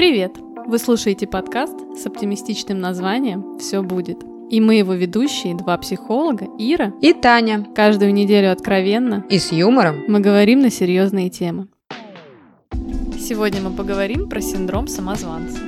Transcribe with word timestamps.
Привет! 0.00 0.32
Вы 0.66 0.78
слушаете 0.78 1.26
подкаст 1.26 1.76
с 1.94 2.06
оптимистичным 2.06 2.80
названием 2.80 3.58
«Все 3.58 3.82
будет». 3.82 4.16
И 4.48 4.58
мы 4.58 4.76
его 4.76 4.94
ведущие, 4.94 5.54
два 5.54 5.76
психолога, 5.76 6.46
Ира 6.58 6.94
и 7.02 7.12
Таня. 7.12 7.66
Каждую 7.76 8.14
неделю 8.14 8.50
откровенно 8.50 9.26
и 9.28 9.38
с 9.38 9.52
юмором 9.52 10.02
мы 10.08 10.20
говорим 10.20 10.60
на 10.60 10.70
серьезные 10.70 11.28
темы. 11.28 11.68
Сегодня 13.18 13.60
мы 13.60 13.76
поговорим 13.76 14.30
про 14.30 14.40
синдром 14.40 14.88
самозванца. 14.88 15.58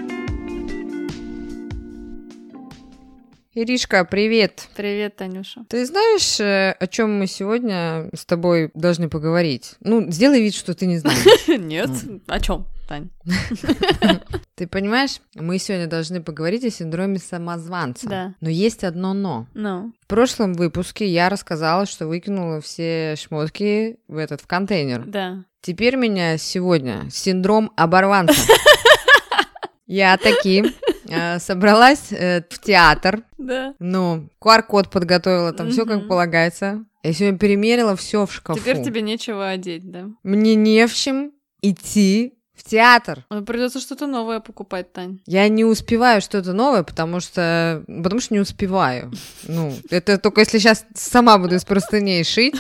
Иришка, 3.53 4.07
привет. 4.07 4.67
Привет, 4.75 5.17
Танюша. 5.17 5.67
Ты 5.69 5.85
знаешь, 5.85 6.41
э, 6.41 6.75
о 6.81 6.87
чем 6.87 7.19
мы 7.19 7.27
сегодня 7.27 8.09
с 8.15 8.25
тобой 8.25 8.71
должны 8.73 9.11
поговорить? 9.11 9.75
Ну, 9.81 10.11
сделай 10.11 10.41
вид, 10.41 10.55
что 10.55 10.75
ты 10.75 10.87
не 10.87 10.97
знаешь. 10.97 11.49
Нет, 11.49 11.91
о 12.29 12.41
чем? 12.41 12.65
Тань. 12.93 13.09
Ты 14.55 14.67
понимаешь, 14.67 15.23
мы 15.35 15.59
сегодня 15.59 15.87
должны 15.87 16.23
поговорить 16.23 16.63
о 16.67 16.71
синдроме 16.71 17.19
самозванца. 17.19 18.07
Да. 18.07 18.35
Но 18.43 18.51
есть 18.51 18.85
одно 18.85 19.15
но. 19.15 19.47
Ну. 19.55 19.95
В 20.03 20.07
прошлом 20.07 20.53
выпуске 20.53 21.07
я 21.07 21.31
рассказала, 21.31 21.87
что 21.87 22.07
выкинула 22.07 22.61
все 22.61 23.17
шмотки 23.17 23.97
в 24.09 24.19
этот 24.19 24.43
в 24.43 24.47
контейнер. 24.47 25.05
Да. 25.07 25.43
Теперь 25.63 25.97
меня 25.97 26.37
сегодня 26.37 27.09
синдром 27.11 27.73
оборванца. 27.77 28.35
Я 29.87 30.19
таким 30.19 30.67
э, 31.09 31.39
собралась 31.39 32.13
э, 32.13 32.43
в 32.51 32.61
театр. 32.61 33.23
Да. 33.39 33.75
Ну, 33.79 34.29
QR-код 34.39 34.91
подготовила, 34.91 35.55
там 35.55 35.71
все 35.71 35.87
как 35.87 36.09
полагается. 36.09 36.85
Я 37.03 37.15
сегодня 37.15 37.39
перемерила 37.39 37.97
все 37.97 38.27
в 38.27 38.33
шкафу. 38.35 38.61
Теперь 38.61 38.85
тебе 38.85 39.01
нечего 39.01 39.49
одеть, 39.49 39.91
да? 39.91 40.09
Мне 40.23 40.57
не 40.57 40.87
в 40.87 40.95
чем 40.95 41.33
идти 41.63 42.35
в 42.63 42.71
театр. 42.71 43.25
Придется 43.47 43.81
что-то 43.81 44.07
новое 44.07 44.41
покупать, 44.41 44.93
Тань. 44.93 45.21
Я 45.27 45.49
не 45.49 45.65
успеваю 45.65 46.21
что-то 46.21 46.53
новое, 46.53 46.83
потому 46.83 47.21
что... 47.21 47.83
Потому 47.87 48.21
что 48.21 48.35
не 48.35 48.41
успеваю. 48.41 49.13
Ну, 49.49 49.75
это 49.91 50.19
только 50.19 50.41
если 50.41 50.59
сейчас 50.59 50.85
сама 50.95 51.39
буду 51.39 51.57
из 51.57 51.65
простыней 51.65 52.25
шить. 52.25 52.55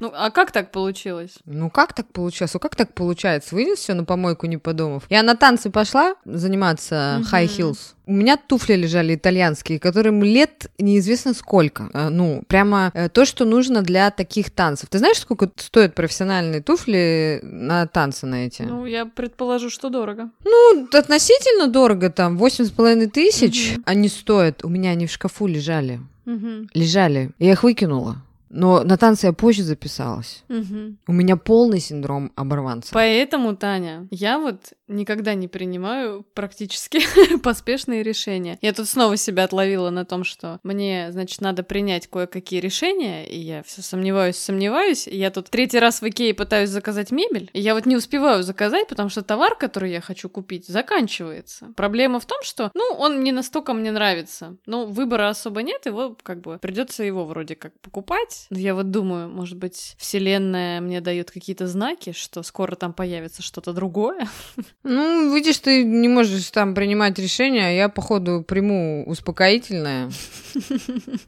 Ну, 0.00 0.10
а 0.14 0.30
как 0.30 0.52
так 0.52 0.72
получилось? 0.72 1.34
Ну, 1.44 1.68
как 1.68 1.92
так 1.92 2.10
получилось? 2.12 2.54
Ну, 2.54 2.60
как 2.60 2.76
так 2.76 2.94
получается? 2.94 3.54
Вынес 3.54 3.78
все 3.78 3.92
на 3.92 4.04
помойку, 4.04 4.46
не 4.46 4.56
подумав. 4.56 5.04
Я 5.10 5.22
на 5.22 5.36
танцы 5.36 5.70
пошла 5.70 6.14
заниматься 6.24 7.22
high 7.30 7.46
heels. 7.46 7.94
У 8.06 8.12
меня 8.12 8.36
туфли 8.36 8.74
лежали 8.74 9.14
итальянские, 9.14 9.78
которым 9.78 10.22
лет 10.22 10.70
неизвестно 10.78 11.32
сколько. 11.32 11.88
Э, 11.94 12.10
ну, 12.10 12.42
прямо 12.46 12.90
э, 12.92 13.08
то, 13.08 13.24
что 13.24 13.44
нужно 13.44 13.82
для 13.82 14.10
таких 14.10 14.50
танцев. 14.50 14.90
Ты 14.90 14.98
знаешь, 14.98 15.18
сколько 15.18 15.50
стоят 15.56 15.94
профессиональные 15.94 16.62
туфли 16.62 17.40
на 17.42 17.86
танцы 17.86 18.26
на 18.26 18.46
эти? 18.46 18.62
Ну, 18.62 18.84
я 18.84 19.03
предположу, 19.06 19.70
что 19.70 19.88
дорого. 19.90 20.30
Ну, 20.44 20.88
относительно 20.92 21.68
дорого, 21.68 22.10
там, 22.10 22.36
восемь 22.36 22.64
с 22.64 22.70
половиной 22.70 23.08
тысяч 23.08 23.74
угу. 23.74 23.82
они 23.86 24.08
стоят. 24.08 24.64
У 24.64 24.68
меня 24.68 24.90
они 24.90 25.06
в 25.06 25.12
шкафу 25.12 25.46
лежали. 25.46 26.00
Угу. 26.26 26.68
Лежали. 26.74 27.30
Я 27.38 27.52
их 27.52 27.62
выкинула. 27.62 28.16
Но 28.54 28.84
на 28.84 28.96
танцы 28.96 29.26
я 29.26 29.32
позже 29.32 29.64
записалась. 29.64 30.44
Угу. 30.48 30.96
У 31.08 31.12
меня 31.12 31.36
полный 31.36 31.80
синдром 31.80 32.32
оборванца. 32.36 32.90
Поэтому, 32.92 33.56
Таня, 33.56 34.06
я 34.10 34.38
вот 34.38 34.72
никогда 34.86 35.34
не 35.34 35.48
принимаю 35.48 36.24
практически 36.34 37.00
поспешные 37.42 38.02
решения. 38.02 38.58
Я 38.62 38.72
тут 38.72 38.88
снова 38.88 39.16
себя 39.16 39.44
отловила 39.44 39.90
на 39.90 40.04
том, 40.04 40.22
что 40.22 40.60
мне, 40.62 41.08
значит, 41.10 41.40
надо 41.40 41.64
принять 41.64 42.06
кое-какие 42.06 42.60
решения, 42.60 43.26
и 43.26 43.38
я 43.38 43.62
все 43.64 43.82
сомневаюсь, 43.82 44.36
сомневаюсь. 44.36 45.08
И 45.08 45.16
я 45.16 45.30
тут 45.30 45.50
третий 45.50 45.80
раз 45.80 46.00
в 46.00 46.08
Икее 46.08 46.32
пытаюсь 46.32 46.70
заказать 46.70 47.10
мебель, 47.10 47.50
и 47.52 47.60
я 47.60 47.74
вот 47.74 47.86
не 47.86 47.96
успеваю 47.96 48.42
заказать, 48.42 48.88
потому 48.88 49.08
что 49.08 49.22
товар, 49.22 49.56
который 49.56 49.90
я 49.90 50.00
хочу 50.00 50.28
купить, 50.28 50.68
заканчивается. 50.68 51.72
Проблема 51.76 52.20
в 52.20 52.26
том, 52.26 52.38
что, 52.42 52.70
ну, 52.74 52.84
он 52.96 53.24
не 53.24 53.32
настолько 53.32 53.72
мне 53.72 53.90
нравится. 53.90 54.56
Ну, 54.66 54.86
выбора 54.86 55.28
особо 55.28 55.62
нет, 55.62 55.86
его 55.86 56.16
как 56.22 56.40
бы 56.40 56.58
придется 56.58 57.02
его 57.02 57.24
вроде 57.24 57.56
как 57.56 57.72
покупать. 57.80 58.43
Я 58.50 58.74
вот 58.74 58.90
думаю, 58.90 59.28
может 59.28 59.56
быть, 59.56 59.94
вселенная 59.98 60.80
мне 60.80 61.00
дает 61.00 61.30
какие-то 61.30 61.66
знаки, 61.66 62.12
что 62.12 62.42
скоро 62.42 62.74
там 62.76 62.92
появится 62.92 63.42
что-то 63.42 63.72
другое. 63.72 64.28
Ну, 64.86 65.34
видишь, 65.34 65.58
ты 65.58 65.82
не 65.82 66.08
можешь 66.08 66.50
там 66.50 66.74
принимать 66.74 67.18
решения, 67.18 67.66
а 67.66 67.70
я, 67.70 67.88
походу, 67.88 68.44
приму 68.46 69.04
успокоительное 69.06 70.10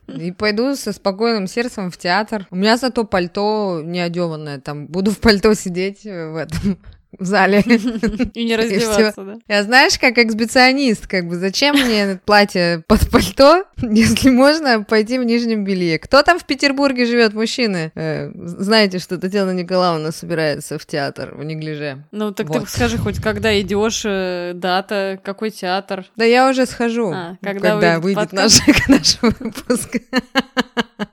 и 0.07 0.31
пойду 0.33 0.75
со 0.77 0.93
спокойным 0.93 1.47
сердцем 1.47 1.91
в 1.91 1.97
театр. 1.97 2.47
У 2.51 2.57
меня 2.57 2.77
зато 2.77 3.05
пальто 3.05 3.81
неодеванное, 3.83 4.61
там 4.61 4.87
буду 4.87 5.11
в 5.11 5.19
пальто 5.19 5.55
сидеть 5.55 6.05
в 6.05 6.37
этом 6.37 6.79
в 7.19 7.25
зале. 7.25 7.61
И 8.35 8.45
не 8.45 8.57
раздеваться, 8.57 9.25
да? 9.25 9.39
Я 9.49 9.63
знаешь, 9.63 9.99
как 9.99 10.19
эксбиционист, 10.19 11.07
как 11.07 11.27
бы, 11.27 11.37
зачем 11.37 11.77
мне 11.77 12.21
платье 12.25 12.83
под 12.87 13.11
пальто, 13.11 13.65
если 13.83 14.31
можно 14.31 14.83
пойти 14.83 15.19
в 15.19 15.25
нижнем 15.25 15.65
белье? 15.65 15.99
Кто 15.99 16.23
там 16.23 16.39
в 16.39 16.45
Петербурге 16.45 17.07
живет, 17.07 17.35
мужчины? 17.35 17.93
Э, 17.95 18.31
знаете, 18.35 18.99
что 18.99 19.19
Татьяна 19.19 19.53
Николаевна 19.53 20.13
собирается 20.13 20.79
в 20.79 20.87
театр 20.87 21.35
в 21.35 21.45
неглиже. 21.45 22.05
Ну, 22.13 22.33
так 22.33 22.49
вот. 22.49 22.65
ты 22.65 22.71
скажи 22.71 22.99
хоть, 22.99 23.21
когда 23.21 23.59
идешь, 23.61 24.03
э, 24.05 24.53
дата, 24.55 25.19
какой 25.23 25.51
театр? 25.51 26.05
Да 26.17 26.25
я 26.25 26.49
уже 26.49 26.67
схожу, 26.67 27.13
а, 27.13 27.37
когда, 27.43 27.71
когда 27.71 28.01
выйдет, 28.01 28.33
выйдет 28.33 28.33
наш, 28.33 28.89
наш 28.89 29.23
выпуск. 29.23 29.97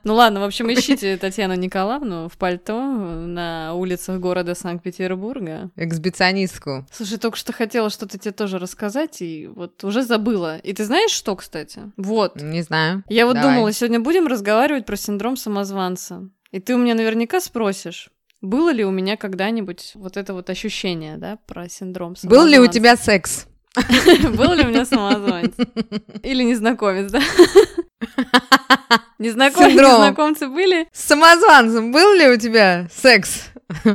Ну 0.04 0.14
ладно, 0.14 0.40
в 0.40 0.44
общем, 0.44 0.72
ищите 0.72 1.16
Татьяну 1.16 1.54
Николаевну 1.54 2.28
в 2.28 2.36
пальто 2.36 2.80
на 2.80 3.74
улицах 3.74 4.20
города 4.20 4.54
Санкт-Петербурга. 4.54 5.70
Эксбиционистку. 5.76 6.86
Слушай, 6.92 7.18
только 7.18 7.36
что 7.36 7.52
хотела 7.52 7.90
что-то 7.90 8.18
тебе 8.18 8.32
тоже 8.32 8.58
рассказать, 8.58 9.20
и 9.22 9.46
вот 9.46 9.84
уже 9.84 10.02
забыла. 10.02 10.58
И 10.58 10.72
ты 10.72 10.84
знаешь 10.84 11.10
что, 11.10 11.36
кстати? 11.36 11.92
Вот. 11.96 12.40
Не 12.40 12.62
знаю. 12.62 13.04
Я 13.08 13.26
вот 13.26 13.34
Давай. 13.34 13.54
думала, 13.54 13.72
сегодня 13.72 14.00
будем 14.00 14.26
разговаривать 14.26 14.86
про 14.86 14.96
синдром 14.96 15.36
самозванца. 15.36 16.28
И 16.50 16.60
ты 16.60 16.74
у 16.74 16.78
меня 16.78 16.94
наверняка 16.94 17.40
спросишь, 17.40 18.10
было 18.40 18.70
ли 18.70 18.84
у 18.84 18.90
меня 18.90 19.16
когда-нибудь 19.16 19.92
вот 19.94 20.16
это 20.16 20.34
вот 20.34 20.50
ощущение, 20.50 21.16
да, 21.16 21.38
про 21.46 21.68
синдром 21.68 22.14
самозванца? 22.14 22.28
Был 22.28 22.46
ли 22.46 22.58
у 22.58 22.70
тебя 22.70 22.96
секс? 22.96 23.46
Был 24.36 24.52
ли 24.52 24.64
у 24.64 24.68
меня 24.68 24.84
самозванец? 24.84 25.54
Или 26.22 26.44
незнакомец, 26.44 27.10
да? 27.10 27.20
Незнаком... 29.18 29.68
Незнакомцы 29.68 30.48
были? 30.48 30.88
С 30.92 31.04
самозванцем 31.04 31.92
был 31.92 32.14
ли 32.14 32.28
у 32.28 32.36
тебя 32.36 32.88
секс? 32.92 33.50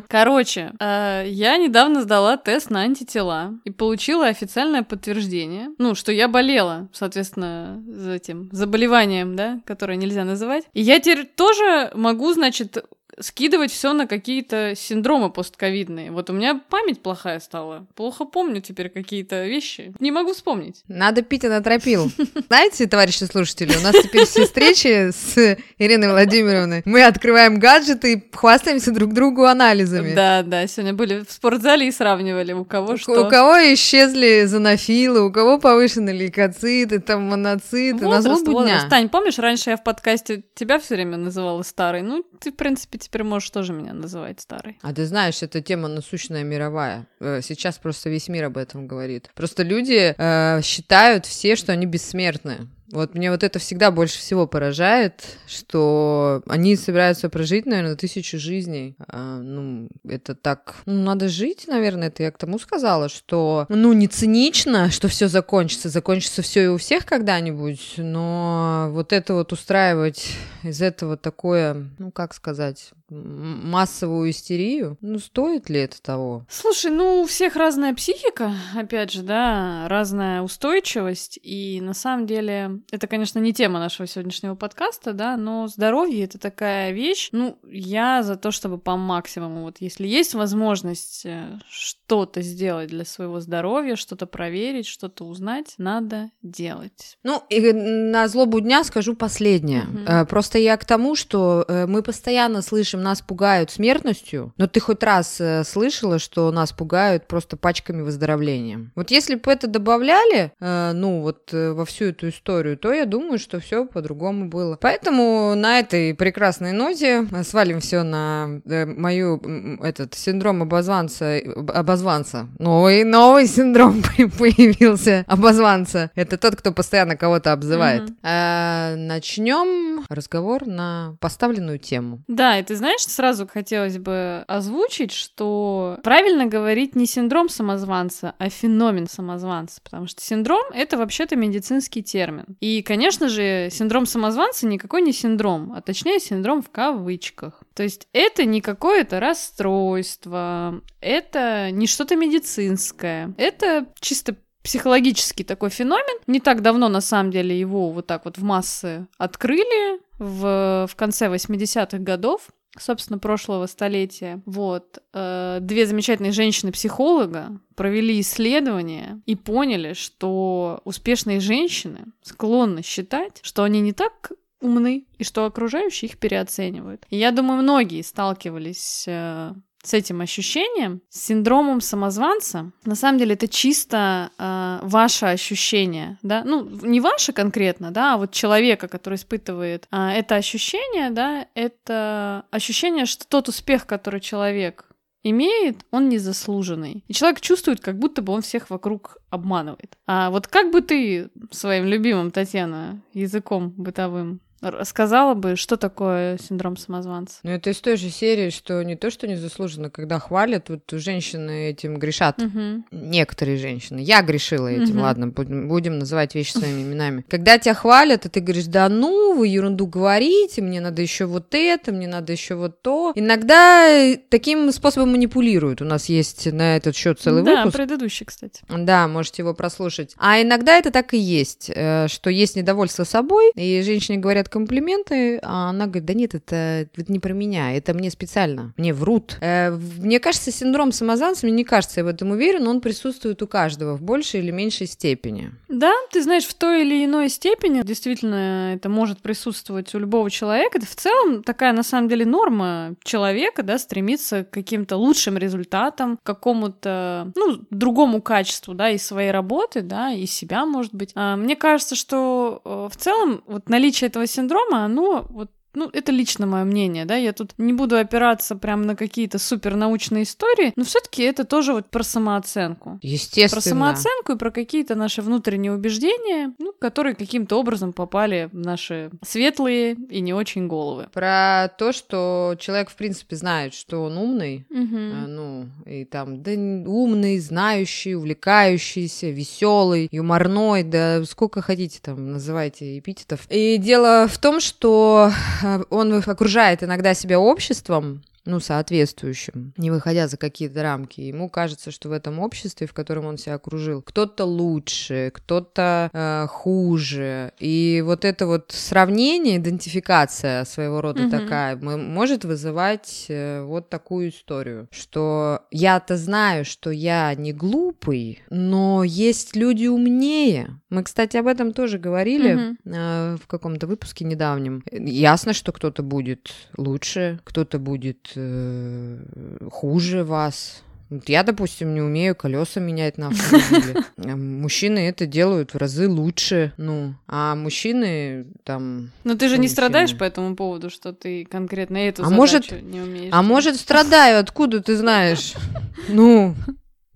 Короче, 0.08 0.74
э, 0.80 1.24
я 1.28 1.58
недавно 1.58 2.02
сдала 2.02 2.38
тест 2.38 2.70
на 2.70 2.82
антитела 2.82 3.54
и 3.64 3.72
получила 3.72 4.28
официальное 4.28 4.84
подтверждение, 4.84 5.70
ну, 5.78 5.96
что 5.96 6.12
я 6.12 6.28
болела, 6.28 6.90
соответственно, 6.92 7.82
за 7.88 8.14
этим 8.14 8.50
заболеванием, 8.52 9.36
да, 9.36 9.62
которое 9.66 9.96
нельзя 9.96 10.24
называть. 10.24 10.64
И 10.74 10.82
я 10.82 11.00
теперь 11.00 11.26
тоже 11.26 11.92
могу, 11.94 12.34
значит, 12.34 12.84
скидывать 13.20 13.72
все 13.72 13.94
на 13.94 14.08
какие-то 14.08 14.74
синдромы 14.76 15.30
постковидные. 15.30 16.12
Вот 16.12 16.30
у 16.30 16.34
меня 16.34 16.62
память 16.70 17.02
плохая 17.02 17.40
стала. 17.40 17.86
Плохо 17.96 18.26
помню 18.26 18.62
теперь 18.62 18.90
какие-то 18.90 19.46
вещи. 19.46 19.94
Не 20.00 20.12
могу 20.12 20.34
вспомнить. 20.34 20.84
Надо 20.88 21.22
пить 21.22 21.46
анатропил. 21.46 22.12
Знаете, 22.48 22.88
товарищи 22.88 23.24
слушатели, 23.26 23.76
у 23.76 23.82
нас 23.82 23.96
теперь 24.02 24.26
все 24.26 24.46
встречи 24.46 25.12
с 25.12 25.58
Ириной 25.78 26.10
Владимировной. 26.10 26.82
Мы 26.86 27.04
открываем 27.04 27.60
гаджеты 27.60 28.14
и 28.14 28.24
хвастаемся 28.32 28.92
друг 28.92 29.14
другу 29.14 29.46
анализами. 29.46 30.14
Да, 30.14 30.44
да, 30.44 30.68
сегодня 30.68 30.94
были 30.94 31.24
в 31.24 31.32
спортзале 31.32 31.88
и 31.88 31.92
сравнивали, 31.92 32.54
у 32.54 32.66
кого 32.66 32.98
что. 32.98 33.26
У 33.26 33.30
кого 33.30 33.56
исчезли 33.74 34.46
зонофилы, 34.46 35.26
у 35.26 35.32
кого 35.32 35.60
повышены 35.60 36.12
лейкоциты, 36.12 37.00
там 37.00 37.24
моноциты. 37.24 38.06
Возраст, 38.06 38.46
на 38.46 38.52
возраст. 38.52 38.90
Тань, 38.90 39.10
помнишь, 39.10 39.38
раньше 39.40 39.72
я 39.72 39.78
в 39.78 39.84
подкасте 39.84 40.44
тебя 40.56 40.80
все 40.80 40.96
время 40.96 41.18
называла 41.18 41.64
старой? 41.64 42.02
Ну, 42.02 42.24
ты, 42.40 42.52
в 42.52 42.56
принципе, 42.56 42.98
теперь 43.10 43.24
можешь 43.24 43.50
тоже 43.50 43.74
меня 43.74 43.94
называть 43.94 44.40
старой. 44.40 44.78
А 44.82 44.94
ты 44.94 45.06
знаешь, 45.06 45.42
эта 45.42 45.62
тема 45.62 45.88
насущная 45.88 46.44
мировая. 46.44 47.08
Э, 47.20 47.42
сейчас 47.42 47.78
просто 47.78 48.10
весь 48.10 48.30
мир 48.30 48.46
об 48.46 48.58
этом 48.58 48.88
говорит. 48.88 49.32
Просто 49.34 49.64
люди 49.64 50.14
э, 50.16 50.62
считают 50.62 51.26
все, 51.26 51.56
что 51.56 51.72
они 51.72 51.86
бессмертны. 51.86 52.68
Вот 52.92 53.14
мне 53.14 53.30
вот 53.30 53.44
это 53.44 53.60
всегда 53.60 53.92
больше 53.92 54.18
всего 54.18 54.48
поражает, 54.48 55.22
что 55.48 56.42
они 56.48 56.76
собираются 56.76 57.30
прожить, 57.30 57.66
наверное, 57.68 57.96
тысячу 57.96 58.40
жизней. 58.40 58.96
А, 59.08 59.38
ну, 59.38 59.90
это 60.08 60.34
так... 60.34 60.76
Ну, 60.86 61.04
надо 61.04 61.30
жить, 61.30 61.66
наверное, 61.68 62.08
это 62.08 62.24
я 62.24 62.32
к 62.32 62.38
тому 62.38 62.58
сказала, 62.58 63.08
что, 63.10 63.68
ну, 63.70 63.94
не 63.94 64.08
цинично, 64.08 64.90
что 64.90 65.08
все 65.08 65.28
закончится. 65.28 65.90
Закончится 65.90 66.42
все 66.42 66.64
и 66.64 66.68
у 66.68 66.78
всех 66.78 67.06
когда-нибудь, 67.06 67.96
но 67.98 68.90
вот 68.92 69.14
это 69.14 69.36
вот 69.36 69.54
устраивать 69.54 70.32
из 70.64 70.82
этого 70.82 71.16
такое, 71.16 71.90
ну, 72.00 72.12
как 72.12 72.34
сказать, 72.34 72.92
массовую 73.10 74.32
истерию. 74.32 74.98
Ну, 75.02 75.20
стоит 75.20 75.70
ли 75.70 75.80
это 75.80 76.02
того? 76.02 76.46
Слушай, 76.50 76.92
ну, 76.92 77.22
у 77.22 77.26
всех 77.26 77.56
разная 77.56 77.94
психика, 77.94 78.54
опять 78.76 79.12
же, 79.12 79.24
да, 79.24 79.88
разная 79.88 80.42
устойчивость, 80.42 81.40
и 81.42 81.80
на 81.82 81.94
самом 81.94 82.28
деле 82.28 82.80
это, 82.92 83.08
конечно, 83.08 83.40
не 83.40 83.54
тема 83.54 83.80
нашего 83.80 84.08
сегодняшнего 84.08 84.56
подкаста, 84.56 85.14
да, 85.14 85.38
но 85.38 85.68
здоровье— 85.68 86.24
это 86.26 86.38
такая 86.38 86.92
вещь, 86.92 87.30
ну, 87.32 87.58
я 87.64 88.24
за 88.24 88.36
то, 88.36 88.52
чтобы 88.52 88.78
по 88.78 88.96
максимуму, 88.96 89.64
вот 89.64 89.78
если 89.80 90.08
есть 90.08 90.34
возможность 90.34 91.26
э, 91.26 91.60
что-то 91.70 92.42
сделать 92.42 92.90
для 92.90 93.06
своего 93.06 93.40
здоровья, 93.40 93.96
что-то 93.96 94.26
проверить, 94.26 94.88
что-то 94.88 95.26
узнать, 95.26 95.76
надо 95.78 96.32
делать. 96.42 97.18
Ну, 97.24 97.44
и 97.50 97.72
на 97.72 98.28
злобу 98.28 98.60
дня 98.60 98.84
скажу 98.84 99.16
последнее. 99.16 99.84
Угу. 99.84 100.28
Просто 100.28 100.60
я 100.60 100.78
к 100.78 100.86
тому, 100.86 101.16
что 101.16 101.66
э, 101.68 101.86
мы 101.86 102.04
постоянно 102.04 102.62
слышим, 102.62 102.99
нас 103.00 103.22
пугают 103.22 103.72
смертностью, 103.72 104.54
но 104.58 104.68
ты 104.68 104.80
хоть 104.80 105.04
раз 105.04 105.42
слышала, 105.64 106.20
что 106.20 106.52
нас 106.52 106.72
пугают 106.72 107.28
просто 107.28 107.58
пачками 107.58 108.02
выздоровления? 108.02 108.92
Вот 108.96 109.12
если 109.12 109.36
бы 109.36 109.52
это 109.52 109.68
добавляли, 109.68 110.52
ну, 110.60 111.22
вот 111.22 111.52
во 111.52 111.86
всю 111.86 112.06
эту 112.06 112.30
историю, 112.30 112.78
то 112.78 112.94
я 112.94 113.06
думаю, 113.06 113.40
что 113.40 113.60
все 113.60 113.86
по-другому 113.86 114.50
было. 114.50 114.78
Поэтому 114.82 115.54
на 115.56 115.80
этой 115.80 116.14
прекрасной 116.14 116.72
ноте 116.72 117.28
свалим 117.44 117.80
все 117.80 118.04
на 118.04 118.62
мою 118.66 119.42
этот 119.82 120.14
синдром 120.16 120.62
обозванца, 120.62 121.40
обозванца. 121.74 122.48
Новый, 122.58 123.04
новый 123.04 123.48
синдром 123.48 124.02
появился 124.38 125.24
обозванца. 125.28 126.12
Это 126.16 126.38
тот, 126.38 126.56
кто 126.56 126.72
постоянно 126.72 127.16
кого-то 127.16 127.52
обзывает. 127.52 128.04
Mm-hmm. 128.04 128.16
А, 128.24 128.96
начнем 128.96 130.06
разговор 130.10 130.66
на 130.66 131.16
поставленную 131.20 131.80
тему. 131.80 132.22
Да, 132.28 132.58
и 132.58 132.64
ты 132.64 132.76
знаешь, 132.76 132.89
сразу 132.98 133.48
хотелось 133.48 133.98
бы 133.98 134.44
озвучить, 134.48 135.12
что 135.12 136.00
правильно 136.04 136.46
говорить 136.46 136.96
не 136.96 137.06
синдром 137.06 137.50
самозванца, 137.50 138.36
а 138.38 138.50
феномен 138.50 139.08
самозванца, 139.08 139.82
потому 139.84 140.08
что 140.08 140.22
синдром— 140.22 140.64
это 140.74 140.98
вообще-то 140.98 141.36
медицинский 141.36 142.04
термин. 142.04 142.58
И, 142.60 142.82
конечно 142.82 143.30
же, 143.30 143.70
синдром 143.72 144.06
самозванца 144.06 144.68
никакой 144.68 145.02
не 145.02 145.14
синдром, 145.14 145.74
а 145.74 145.82
точнее 145.82 146.20
синдром 146.20 146.62
в 146.62 146.70
кавычках. 146.70 147.62
То 147.74 147.84
есть 147.84 148.08
это 148.14 148.46
не 148.46 148.62
какое-то 148.62 149.20
расстройство, 149.20 150.82
это 151.02 151.72
не 151.72 151.88
что-то 151.88 152.16
медицинское, 152.16 153.34
это 153.38 153.88
чисто 154.00 154.36
психологический 154.64 155.44
такой 155.44 155.70
феномен. 155.70 156.20
Не 156.28 156.40
так 156.40 156.62
давно, 156.62 156.90
на 156.90 157.02
самом 157.02 157.32
деле, 157.32 157.60
его 157.60 157.92
вот 157.92 158.08
так 158.08 158.26
вот 158.26 158.38
в 158.38 158.44
массы 158.44 159.08
открыли 159.18 160.00
в, 160.18 160.88
в 160.90 160.96
конце 160.96 161.28
80-х 161.28 161.98
годов 162.00 162.50
собственно, 162.78 163.20
прошлого 163.20 163.66
столетия. 163.66 164.42
Вот. 164.46 165.00
Э, 165.14 165.60
две 165.62 165.86
замечательные 165.86 166.32
женщины-психолога 166.32 167.60
провели 167.76 168.20
исследование 168.20 169.22
и 169.26 169.36
поняли, 169.36 169.94
что 169.94 170.82
успешные 170.84 171.40
женщины 171.40 172.06
склонны 172.22 172.84
считать, 172.84 173.40
что 173.42 173.64
они 173.64 173.82
не 173.82 173.94
так 173.94 174.32
умны 174.62 175.06
и 175.18 175.24
что 175.24 175.46
окружающие 175.46 176.10
их 176.10 176.18
переоценивают. 176.18 177.06
И 177.10 177.18
я 177.18 177.32
думаю, 177.32 177.62
многие 177.62 178.02
сталкивались 178.02 179.06
э, 179.08 179.54
с 179.84 179.94
этим 179.94 180.22
ощущением, 180.22 181.02
с 181.10 181.26
синдромом 181.26 181.82
самозванца, 181.82 182.72
на 182.86 182.96
самом 182.96 183.20
деле 183.20 183.34
это 183.34 183.48
чисто 183.48 184.32
э, 184.38 184.80
ваше 184.84 185.28
ощущение, 185.28 186.18
да, 186.22 186.44
ну 186.46 186.68
не 186.68 187.00
ваше 187.00 187.32
конкретно, 187.32 187.92
да, 187.92 188.16
а 188.16 188.18
вот 188.18 188.32
человека, 188.32 188.88
который 188.88 189.16
испытывает 189.16 189.88
э, 189.92 190.10
это 190.10 190.36
ощущение, 190.36 191.12
да, 191.12 191.48
это 191.56 192.46
ощущение, 192.52 193.06
что 193.06 193.26
тот 193.28 193.48
успех, 193.48 193.86
который 193.86 194.20
человек 194.20 194.86
имеет, 195.24 195.86
он 195.92 196.10
незаслуженный. 196.10 197.04
И 197.08 197.14
человек 197.14 197.42
чувствует, 197.42 197.82
как 197.82 198.00
будто 198.00 198.22
бы 198.22 198.34
он 198.34 198.42
всех 198.42 198.70
вокруг 198.70 199.18
обманывает. 199.30 199.98
А 200.08 200.30
вот 200.30 200.48
как 200.48 200.72
бы 200.72 200.82
ты 200.82 201.30
своим 201.52 201.86
любимым, 201.86 202.32
Татьяна, 202.32 203.02
языком 203.14 203.74
бытовым 203.76 204.42
Рассказала 204.62 205.34
бы, 205.34 205.56
что 205.56 205.78
такое 205.78 206.38
синдром 206.38 206.78
самозванца. 206.78 207.40
Ну, 207.44 207.52
это 207.52 207.70
из 207.70 207.80
той 207.80 207.98
же 207.98 208.10
серии, 208.10 208.50
что 208.50 208.84
не 208.84 208.96
то, 208.96 209.10
что 209.10 209.28
незаслуженно, 209.28 209.90
когда 209.90 210.20
хвалят, 210.20 210.70
вот 210.70 210.82
женщины 210.92 211.70
этим 211.70 211.98
грешат. 211.98 212.42
Угу. 212.42 212.86
Некоторые 212.92 213.58
женщины. 213.58 214.00
Я 214.00 214.22
грешила 214.22 214.68
этим, 214.68 214.98
угу. 214.98 215.04
ладно, 215.04 215.28
будем 215.28 216.00
называть 216.00 216.36
вещи 216.36 216.52
своими 216.52 216.82
именами. 216.82 217.24
Когда 217.30 217.58
тебя 217.58 217.74
хвалят, 217.74 218.26
и 218.26 218.30
ты 218.30 218.40
говоришь, 218.40 218.66
да 218.66 218.90
ну, 218.90 219.36
вы 219.36 219.48
ерунду 219.48 219.88
говорите, 219.88 220.62
мне 220.62 220.82
надо 220.82 221.02
еще 221.02 221.26
вот 221.26 221.48
это, 221.56 221.92
мне 221.92 222.08
надо 222.08 222.34
еще 222.34 222.56
вот 222.56 222.82
то. 222.82 223.14
Иногда 223.16 223.88
э, 223.88 224.18
таким 224.30 224.72
способом 224.72 225.12
манипулируют. 225.12 225.82
У 225.82 225.86
нас 225.86 226.10
есть 226.10 226.52
на 226.52 226.76
этот 226.76 226.96
счет 226.96 227.20
целый 227.20 227.44
да, 227.44 227.52
выпуск. 227.64 227.78
Да, 227.78 227.84
предыдущий, 227.84 228.26
кстати. 228.26 228.62
Да, 228.68 229.08
можете 229.08 229.42
его 229.42 229.54
прослушать. 229.54 230.16
А 230.18 230.42
иногда 230.42 230.78
это 230.78 230.92
так 230.92 231.14
и 231.14 231.18
есть, 231.18 231.72
э, 231.74 232.08
что 232.08 232.30
есть 232.30 232.56
недовольство 232.56 233.04
собой, 233.04 233.52
и 233.56 233.82
женщине 233.82 234.18
говорят, 234.18 234.49
комплименты, 234.50 235.40
а 235.42 235.70
она 235.70 235.86
говорит, 235.86 236.06
да 236.06 236.14
нет, 236.14 236.36
это, 236.36 236.88
это 236.96 237.12
не 237.12 237.20
про 237.20 237.34
меня, 237.34 237.74
это 237.76 237.94
мне 237.94 238.10
специально, 238.10 238.74
мне 238.78 238.94
врут. 238.94 239.38
Э, 239.42 239.72
мне 239.72 240.20
кажется, 240.20 240.52
синдром 240.52 240.92
самозванца, 240.92 241.46
мне 241.46 241.56
не 241.56 241.64
кажется, 241.64 242.02
я 242.02 242.04
в 242.04 242.08
этом 242.08 242.32
уверен, 242.32 242.68
он 242.68 242.82
присутствует 242.82 243.42
у 243.42 243.48
каждого 243.48 243.96
в 243.96 244.02
большей 244.02 244.42
или 244.42 244.52
меньшей 244.52 244.88
степени. 244.88 245.52
Да, 245.68 245.94
ты 246.12 246.24
знаешь, 246.24 246.46
в 246.46 246.54
той 246.54 246.82
или 246.82 247.06
иной 247.06 247.30
степени 247.30 247.82
действительно 247.84 248.74
это 248.74 248.90
может 248.90 249.22
присутствовать 249.22 249.94
у 249.96 250.00
любого 250.00 250.30
человека. 250.30 250.78
Это 250.78 250.88
в 250.88 250.96
целом 250.96 251.44
такая, 251.44 251.74
на 251.74 251.84
самом 251.84 252.10
деле, 252.10 252.26
норма 252.26 252.96
человека, 253.04 253.64
да, 253.64 253.78
стремиться 253.78 254.44
к 254.44 254.50
каким-то 254.50 254.98
лучшим 254.98 255.38
результатам, 255.38 256.18
к 256.18 256.24
какому-то, 256.24 257.32
ну, 257.36 257.60
другому 257.70 258.22
качеству, 258.22 258.74
да, 258.74 258.90
и 258.90 258.98
своей 258.98 259.32
работы, 259.32 259.82
да, 259.82 260.12
и 260.12 260.26
себя, 260.26 260.66
может 260.66 260.94
быть. 260.94 261.12
А, 261.16 261.36
мне 261.36 261.56
кажется, 261.56 261.96
что 261.96 262.62
э, 262.64 262.90
в 262.92 262.98
целом 262.98 263.44
вот 263.46 263.70
наличие 263.70 264.08
этого 264.08 264.26
синдрома, 264.28 264.39
оно 264.86 265.26
вот 265.30 265.52
ну, 265.74 265.90
это 265.94 266.12
лично 266.12 266.46
мое 266.46 266.64
мнение, 266.64 267.06
да, 267.06 267.16
я 267.16 267.34
тут 267.34 267.54
не 267.58 267.74
буду 267.74 267.98
опираться 267.98 268.56
прям 268.56 268.84
на 268.84 268.96
какие-то 268.96 269.38
супернаучные 269.38 270.24
истории, 270.24 270.74
но 270.76 270.84
все-таки 270.84 271.24
это 271.24 271.44
тоже 271.44 271.74
вот 271.74 271.90
про 271.90 272.04
самооценку. 272.04 273.00
Естественно. 273.02 273.62
Про 273.62 273.70
самооценку 273.70 274.32
и 274.34 274.38
про 274.38 274.52
какие-то 274.52 274.96
наши 274.96 275.22
внутренние 275.22 275.72
убеждения, 275.72 276.54
ну, 276.58 276.74
которые 276.80 277.16
каким-то 277.16 277.60
образом 277.60 277.94
попали 277.94 278.50
в 278.52 278.58
наши 278.58 279.12
светлые 279.26 279.94
и 279.94 280.22
не 280.22 280.34
очень 280.34 280.68
головы. 280.68 281.08
Про 281.14 281.70
то, 281.78 281.92
что 281.92 282.56
человек, 282.60 282.90
в 282.90 282.96
принципе, 282.96 283.36
знает, 283.36 283.74
что 283.74 284.04
он 284.04 284.18
умный, 284.18 284.66
угу. 284.70 284.98
ну, 285.28 285.66
и 285.86 286.06
там, 286.06 286.42
да, 286.42 286.52
умный, 286.52 287.40
знающий, 287.40 288.16
увлекающийся, 288.16 289.30
веселый, 289.30 290.10
юморной, 290.12 290.84
да, 290.84 291.24
сколько 291.26 291.62
хотите 291.62 292.00
там, 292.02 292.32
называйте 292.32 292.98
эпитетов. 292.98 293.42
И 293.50 293.78
дело 293.78 294.28
в 294.28 294.38
том, 294.40 294.60
что 294.60 295.32
Э, 295.62 295.84
он 295.90 296.14
окружает 296.14 296.84
иногда 296.84 297.14
себя 297.14 297.40
обществом, 297.40 298.24
ну, 298.50 298.60
соответствующим, 298.60 299.74
не 299.78 299.92
выходя 299.92 300.28
за 300.28 300.38
какие-то 300.38 300.82
рамки. 300.82 301.22
Ему 301.22 301.50
кажется, 301.50 301.92
что 301.92 302.10
в 302.10 302.12
этом 302.12 302.40
обществе, 302.40 302.88
в 302.88 302.94
котором 302.94 303.26
он 303.26 303.38
себя 303.38 303.56
окружил, 303.56 304.02
кто-то 304.02 304.46
лучше, 304.46 305.32
кто-то 305.34 306.10
э, 306.12 306.48
хуже. 306.50 307.54
И 307.60 308.02
вот 308.04 308.26
это 308.26 308.48
вот 308.48 308.72
сравнение, 308.72 309.58
идентификация 309.58 310.66
своего 310.66 311.02
рода 311.02 311.24
угу. 311.24 311.32
такая, 311.32 311.76
может 311.76 312.44
вызывать 312.44 313.26
э, 313.30 313.62
вот 313.62 313.90
такую 313.90 314.30
историю, 314.30 314.88
что 314.92 315.62
я-то 315.70 316.18
знаю, 316.18 316.66
что 316.66 316.90
я 316.90 317.34
не 317.36 317.54
глупый, 317.54 318.42
но 318.50 319.04
есть 319.04 319.56
люди 319.56 319.86
умнее. 319.86 320.80
Мы, 320.90 321.04
кстати, 321.04 321.38
об 321.38 321.46
этом 321.46 321.72
тоже 321.72 322.00
говорили 322.00 322.56
угу. 322.56 322.78
э, 322.86 323.38
в 323.42 323.48
каком-то 323.48 323.86
выпуске 323.86 324.26
недавнем. 324.26 324.84
Ясно, 324.92 325.54
что 325.54 325.72
кто-то 325.72 326.02
будет 326.02 326.52
лучше, 326.78 327.40
кто-то 327.44 327.78
будет 327.78 328.32
э, 328.40 329.68
хуже 329.72 330.24
вас. 330.24 330.84
Вот 331.10 331.28
я, 331.28 331.42
допустим, 331.42 331.96
не 331.96 332.02
умею 332.02 332.36
колеса 332.36 332.80
менять 332.80 333.18
на 333.18 333.30
автомобиле. 333.30 334.04
Мужчины 334.36 335.10
это 335.10 335.26
делают 335.26 335.74
в 335.74 335.78
разы 335.78 336.08
лучше, 336.08 336.72
ну, 336.78 337.16
а 337.28 337.56
мужчины 337.56 338.46
там... 338.64 339.10
Но 339.24 339.34
ты 339.34 339.48
же 339.48 339.56
не 339.56 339.62
мужчины? 339.62 339.74
страдаешь 339.74 340.16
по 340.16 340.24
этому 340.24 340.56
поводу, 340.56 340.92
что 340.92 341.12
ты 341.12 341.46
конкретно 341.46 341.98
эту 341.98 342.24
а 342.24 342.30
может, 342.30 342.72
не 342.72 343.02
умеешь. 343.02 343.30
А 343.34 343.42
может, 343.42 343.78
страдаю, 343.78 344.40
откуда 344.40 344.82
ты 344.82 344.96
знаешь? 344.96 345.54
Ну, 346.08 346.56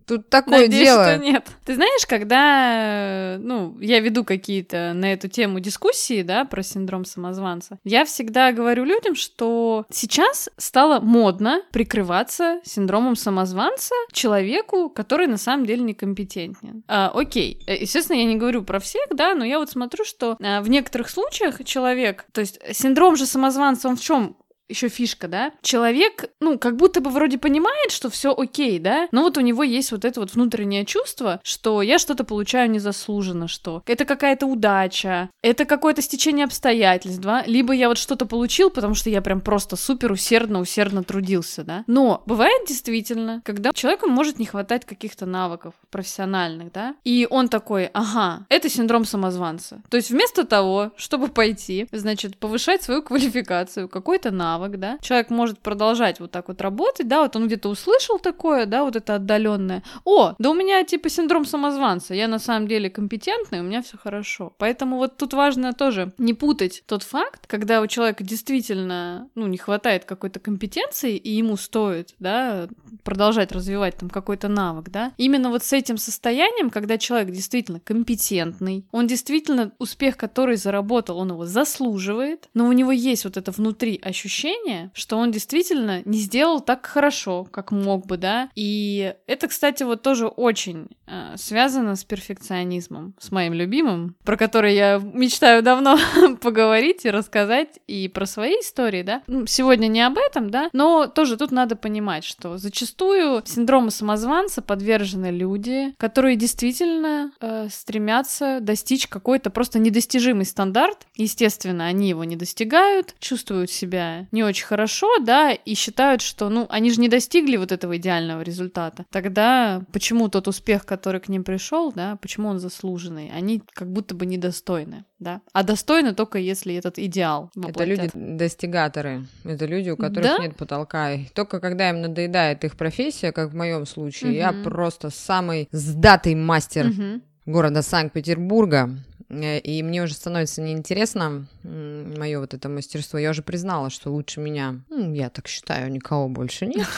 Тут 0.07 0.29
такое 0.29 0.61
Надеюсь, 0.61 0.83
дело. 0.83 1.03
что 1.03 1.17
нет. 1.17 1.47
Ты 1.65 1.75
знаешь, 1.75 2.05
когда, 2.05 3.37
ну, 3.39 3.77
я 3.79 3.99
веду 3.99 4.23
какие-то 4.23 4.93
на 4.93 5.13
эту 5.13 5.27
тему 5.27 5.59
дискуссии, 5.59 6.21
да, 6.21 6.45
про 6.45 6.63
синдром 6.63 7.05
самозванца, 7.05 7.79
я 7.83 8.05
всегда 8.05 8.51
говорю 8.51 8.83
людям, 8.83 9.15
что 9.15 9.85
сейчас 9.89 10.49
стало 10.57 10.99
модно 10.99 11.61
прикрываться 11.71 12.59
синдромом 12.63 13.15
самозванца 13.15 13.95
человеку, 14.11 14.89
который 14.89 15.27
на 15.27 15.37
самом 15.37 15.65
деле 15.65 15.81
некомпетентен. 15.83 16.83
А, 16.87 17.11
окей, 17.13 17.63
э, 17.67 17.77
естественно, 17.81 18.17
я 18.17 18.25
не 18.25 18.35
говорю 18.35 18.63
про 18.63 18.79
всех, 18.79 19.05
да, 19.11 19.35
но 19.35 19.45
я 19.45 19.59
вот 19.59 19.69
смотрю, 19.69 20.05
что 20.05 20.37
а, 20.41 20.61
в 20.61 20.69
некоторых 20.69 21.09
случаях 21.09 21.63
человек, 21.63 22.25
то 22.31 22.41
есть 22.41 22.59
синдром 22.71 23.15
же 23.15 23.25
самозванца, 23.25 23.87
он 23.87 23.95
в 23.95 24.01
чем 24.01 24.37
еще 24.69 24.89
фишка, 24.89 25.27
да? 25.27 25.51
Человек, 25.61 26.25
ну, 26.39 26.57
как 26.57 26.77
будто 26.77 27.01
бы 27.01 27.09
вроде 27.09 27.37
понимает, 27.37 27.91
что 27.91 28.09
все 28.09 28.33
окей, 28.35 28.79
да? 28.79 29.07
Но 29.11 29.21
вот 29.21 29.37
у 29.37 29.41
него 29.41 29.63
есть 29.63 29.91
вот 29.91 30.05
это 30.05 30.19
вот 30.19 30.33
внутреннее 30.33 30.85
чувство, 30.85 31.39
что 31.43 31.81
я 31.81 31.99
что-то 31.99 32.23
получаю 32.23 32.69
незаслуженно, 32.71 33.47
что 33.47 33.83
это 33.85 34.05
какая-то 34.05 34.45
удача, 34.45 35.29
это 35.41 35.65
какое-то 35.65 36.01
стечение 36.01 36.45
обстоятельств, 36.45 37.21
да? 37.21 37.43
Либо 37.45 37.73
я 37.73 37.89
вот 37.89 37.97
что-то 37.97 38.25
получил, 38.25 38.69
потому 38.69 38.95
что 38.95 39.09
я 39.09 39.21
прям 39.21 39.41
просто 39.41 39.75
супер 39.75 40.11
усердно, 40.11 40.59
усердно 40.59 41.03
трудился, 41.03 41.63
да? 41.63 41.83
Но 41.87 42.23
бывает 42.25 42.67
действительно, 42.67 43.41
когда 43.43 43.71
человеку 43.73 44.07
может 44.07 44.39
не 44.39 44.45
хватать 44.45 44.85
каких-то 44.85 45.25
навыков 45.25 45.73
профессиональных, 45.91 46.71
да? 46.71 46.95
И 47.03 47.27
он 47.29 47.49
такой, 47.49 47.87
ага, 47.93 48.45
это 48.49 48.69
синдром 48.69 49.05
самозванца. 49.05 49.81
То 49.89 49.97
есть 49.97 50.09
вместо 50.09 50.45
того, 50.45 50.91
чтобы 50.95 51.27
пойти, 51.27 51.87
значит, 51.91 52.37
повышать 52.37 52.81
свою 52.81 53.03
квалификацию, 53.03 53.89
какой-то 53.89 54.31
навык, 54.31 54.52
навык, 54.53 54.77
да, 54.77 54.97
человек 55.01 55.29
может 55.29 55.59
продолжать 55.59 56.19
вот 56.19 56.31
так 56.31 56.47
вот 56.47 56.61
работать, 56.61 57.07
да, 57.07 57.21
вот 57.21 57.35
он 57.35 57.47
где-то 57.47 57.69
услышал 57.69 58.19
такое, 58.19 58.65
да, 58.65 58.83
вот 58.83 58.95
это 58.95 59.15
отдаленное. 59.15 59.83
О, 60.05 60.33
да 60.39 60.49
у 60.49 60.53
меня 60.53 60.83
типа 60.83 61.09
синдром 61.09 61.45
самозванца, 61.45 62.13
я 62.13 62.27
на 62.27 62.39
самом 62.39 62.67
деле 62.67 62.89
компетентный, 62.89 63.59
у 63.59 63.63
меня 63.63 63.81
все 63.81 63.97
хорошо. 63.97 64.53
Поэтому 64.57 64.97
вот 64.97 65.17
тут 65.17 65.33
важно 65.33 65.73
тоже 65.73 66.13
не 66.17 66.33
путать 66.33 66.83
тот 66.85 67.03
факт, 67.03 67.47
когда 67.47 67.81
у 67.81 67.87
человека 67.87 68.23
действительно, 68.23 69.29
ну, 69.35 69.47
не 69.47 69.57
хватает 69.57 70.05
какой-то 70.05 70.39
компетенции, 70.39 71.17
и 71.17 71.31
ему 71.31 71.57
стоит, 71.57 72.13
да, 72.19 72.67
продолжать 73.03 73.51
развивать 73.51 73.97
там 73.97 74.09
какой-то 74.09 74.47
навык, 74.47 74.89
да. 74.89 75.13
Именно 75.17 75.49
вот 75.49 75.63
с 75.63 75.73
этим 75.73 75.97
состоянием, 75.97 76.69
когда 76.69 76.97
человек 76.97 77.31
действительно 77.31 77.79
компетентный, 77.79 78.85
он 78.91 79.07
действительно 79.07 79.71
успех, 79.79 80.17
который 80.17 80.57
заработал, 80.57 81.17
он 81.17 81.31
его 81.31 81.45
заслуживает, 81.45 82.49
но 82.53 82.67
у 82.67 82.71
него 82.71 82.91
есть 82.91 83.25
вот 83.25 83.37
это 83.37 83.51
внутри 83.51 83.99
ощущение, 84.01 84.42
ощущение, 84.43 84.91
что 84.93 85.17
он 85.17 85.31
действительно 85.31 86.01
не 86.05 86.19
сделал 86.19 86.59
так 86.59 86.85
хорошо, 86.85 87.45
как 87.45 87.71
мог 87.71 88.05
бы, 88.05 88.17
да. 88.17 88.49
И 88.55 89.13
это, 89.27 89.47
кстати, 89.47 89.83
вот 89.83 90.01
тоже 90.01 90.27
очень 90.27 90.87
э, 91.07 91.35
связано 91.37 91.95
с 91.95 92.03
перфекционизмом, 92.03 93.15
с 93.19 93.31
моим 93.31 93.53
любимым, 93.53 94.15
про 94.23 94.37
который 94.37 94.75
я 94.75 95.01
мечтаю 95.01 95.63
давно 95.63 95.97
поговорить 96.41 97.05
и 97.05 97.09
рассказать 97.09 97.79
и 97.87 98.07
про 98.07 98.25
свои 98.25 98.53
истории, 98.55 99.03
да. 99.03 99.23
Ну, 99.27 99.45
сегодня 99.45 99.87
не 99.87 100.01
об 100.01 100.17
этом, 100.17 100.49
да, 100.49 100.69
но 100.73 101.07
тоже 101.07 101.37
тут 101.37 101.51
надо 101.51 101.75
понимать, 101.75 102.23
что 102.23 102.57
зачастую 102.57 103.43
синдрому 103.45 103.91
самозванца 103.91 104.61
подвержены 104.61 105.27
люди, 105.27 105.93
которые 105.97 106.35
действительно 106.35 107.31
э, 107.39 107.67
стремятся 107.69 108.59
достичь 108.61 109.07
какой-то 109.07 109.49
просто 109.49 109.79
недостижимый 109.79 110.45
стандарт. 110.45 111.07
Естественно, 111.15 111.85
они 111.85 112.09
его 112.09 112.23
не 112.23 112.35
достигают, 112.35 113.15
чувствуют 113.19 113.71
себя 113.71 114.27
не 114.33 114.43
очень 114.43 114.65
хорошо, 114.65 115.07
да, 115.19 115.51
и 115.51 115.75
считают, 115.75 116.21
что, 116.21 116.49
ну, 116.49 116.65
они 116.69 116.91
же 116.91 116.99
не 116.99 117.07
достигли 117.07 117.55
вот 117.55 117.71
этого 117.71 117.97
идеального 117.97 118.41
результата. 118.41 119.05
Тогда 119.11 119.83
почему 119.93 120.27
тот 120.27 120.47
успех, 120.47 120.85
который 120.85 121.21
к 121.21 121.29
ним 121.29 121.43
пришел, 121.43 121.91
да, 121.91 122.17
почему 122.19 122.49
он 122.49 122.59
заслуженный? 122.59 123.31
Они 123.33 123.61
как 123.73 123.91
будто 123.91 124.15
бы 124.15 124.25
недостойны, 124.25 125.05
да. 125.19 125.41
А 125.53 125.63
достойны 125.63 126.13
только 126.15 126.39
если 126.39 126.73
этот 126.73 126.97
идеал 126.97 127.51
Это 127.55 127.83
люди 127.83 128.09
достигаторы, 128.13 129.27
это 129.45 129.65
люди, 129.65 129.91
у 129.91 129.97
которых 129.97 130.23
да? 130.23 130.37
нет 130.39 130.57
потолка. 130.57 131.13
И 131.13 131.25
только 131.25 131.59
когда 131.59 131.91
им 131.91 132.01
надоедает 132.01 132.63
их 132.63 132.75
профессия, 132.75 133.31
как 133.31 133.51
в 133.51 133.55
моем 133.55 133.85
случае, 133.85 134.31
угу. 134.31 134.37
я 134.37 134.51
просто 134.63 135.11
самый 135.11 135.69
сдатый 135.71 136.33
мастер 136.33 136.87
угу. 136.87 137.21
города 137.45 137.83
Санкт-Петербурга. 137.83 138.89
Э, 139.33 139.59
и 139.59 139.81
мне 139.83 140.03
уже 140.03 140.13
становится 140.13 140.61
неинтересно 140.61 141.47
мое 141.63 142.39
вот 142.39 142.53
это 142.53 142.69
мастерство. 142.69 143.17
Я 143.19 143.31
уже 143.31 143.41
признала, 143.41 143.89
что 143.89 144.11
лучше 144.11 144.39
меня, 144.39 144.81
я 144.89 145.29
так 145.29 145.47
считаю, 145.47 145.91
никого 145.91 146.29
больше 146.29 146.65
нет. 146.65 146.87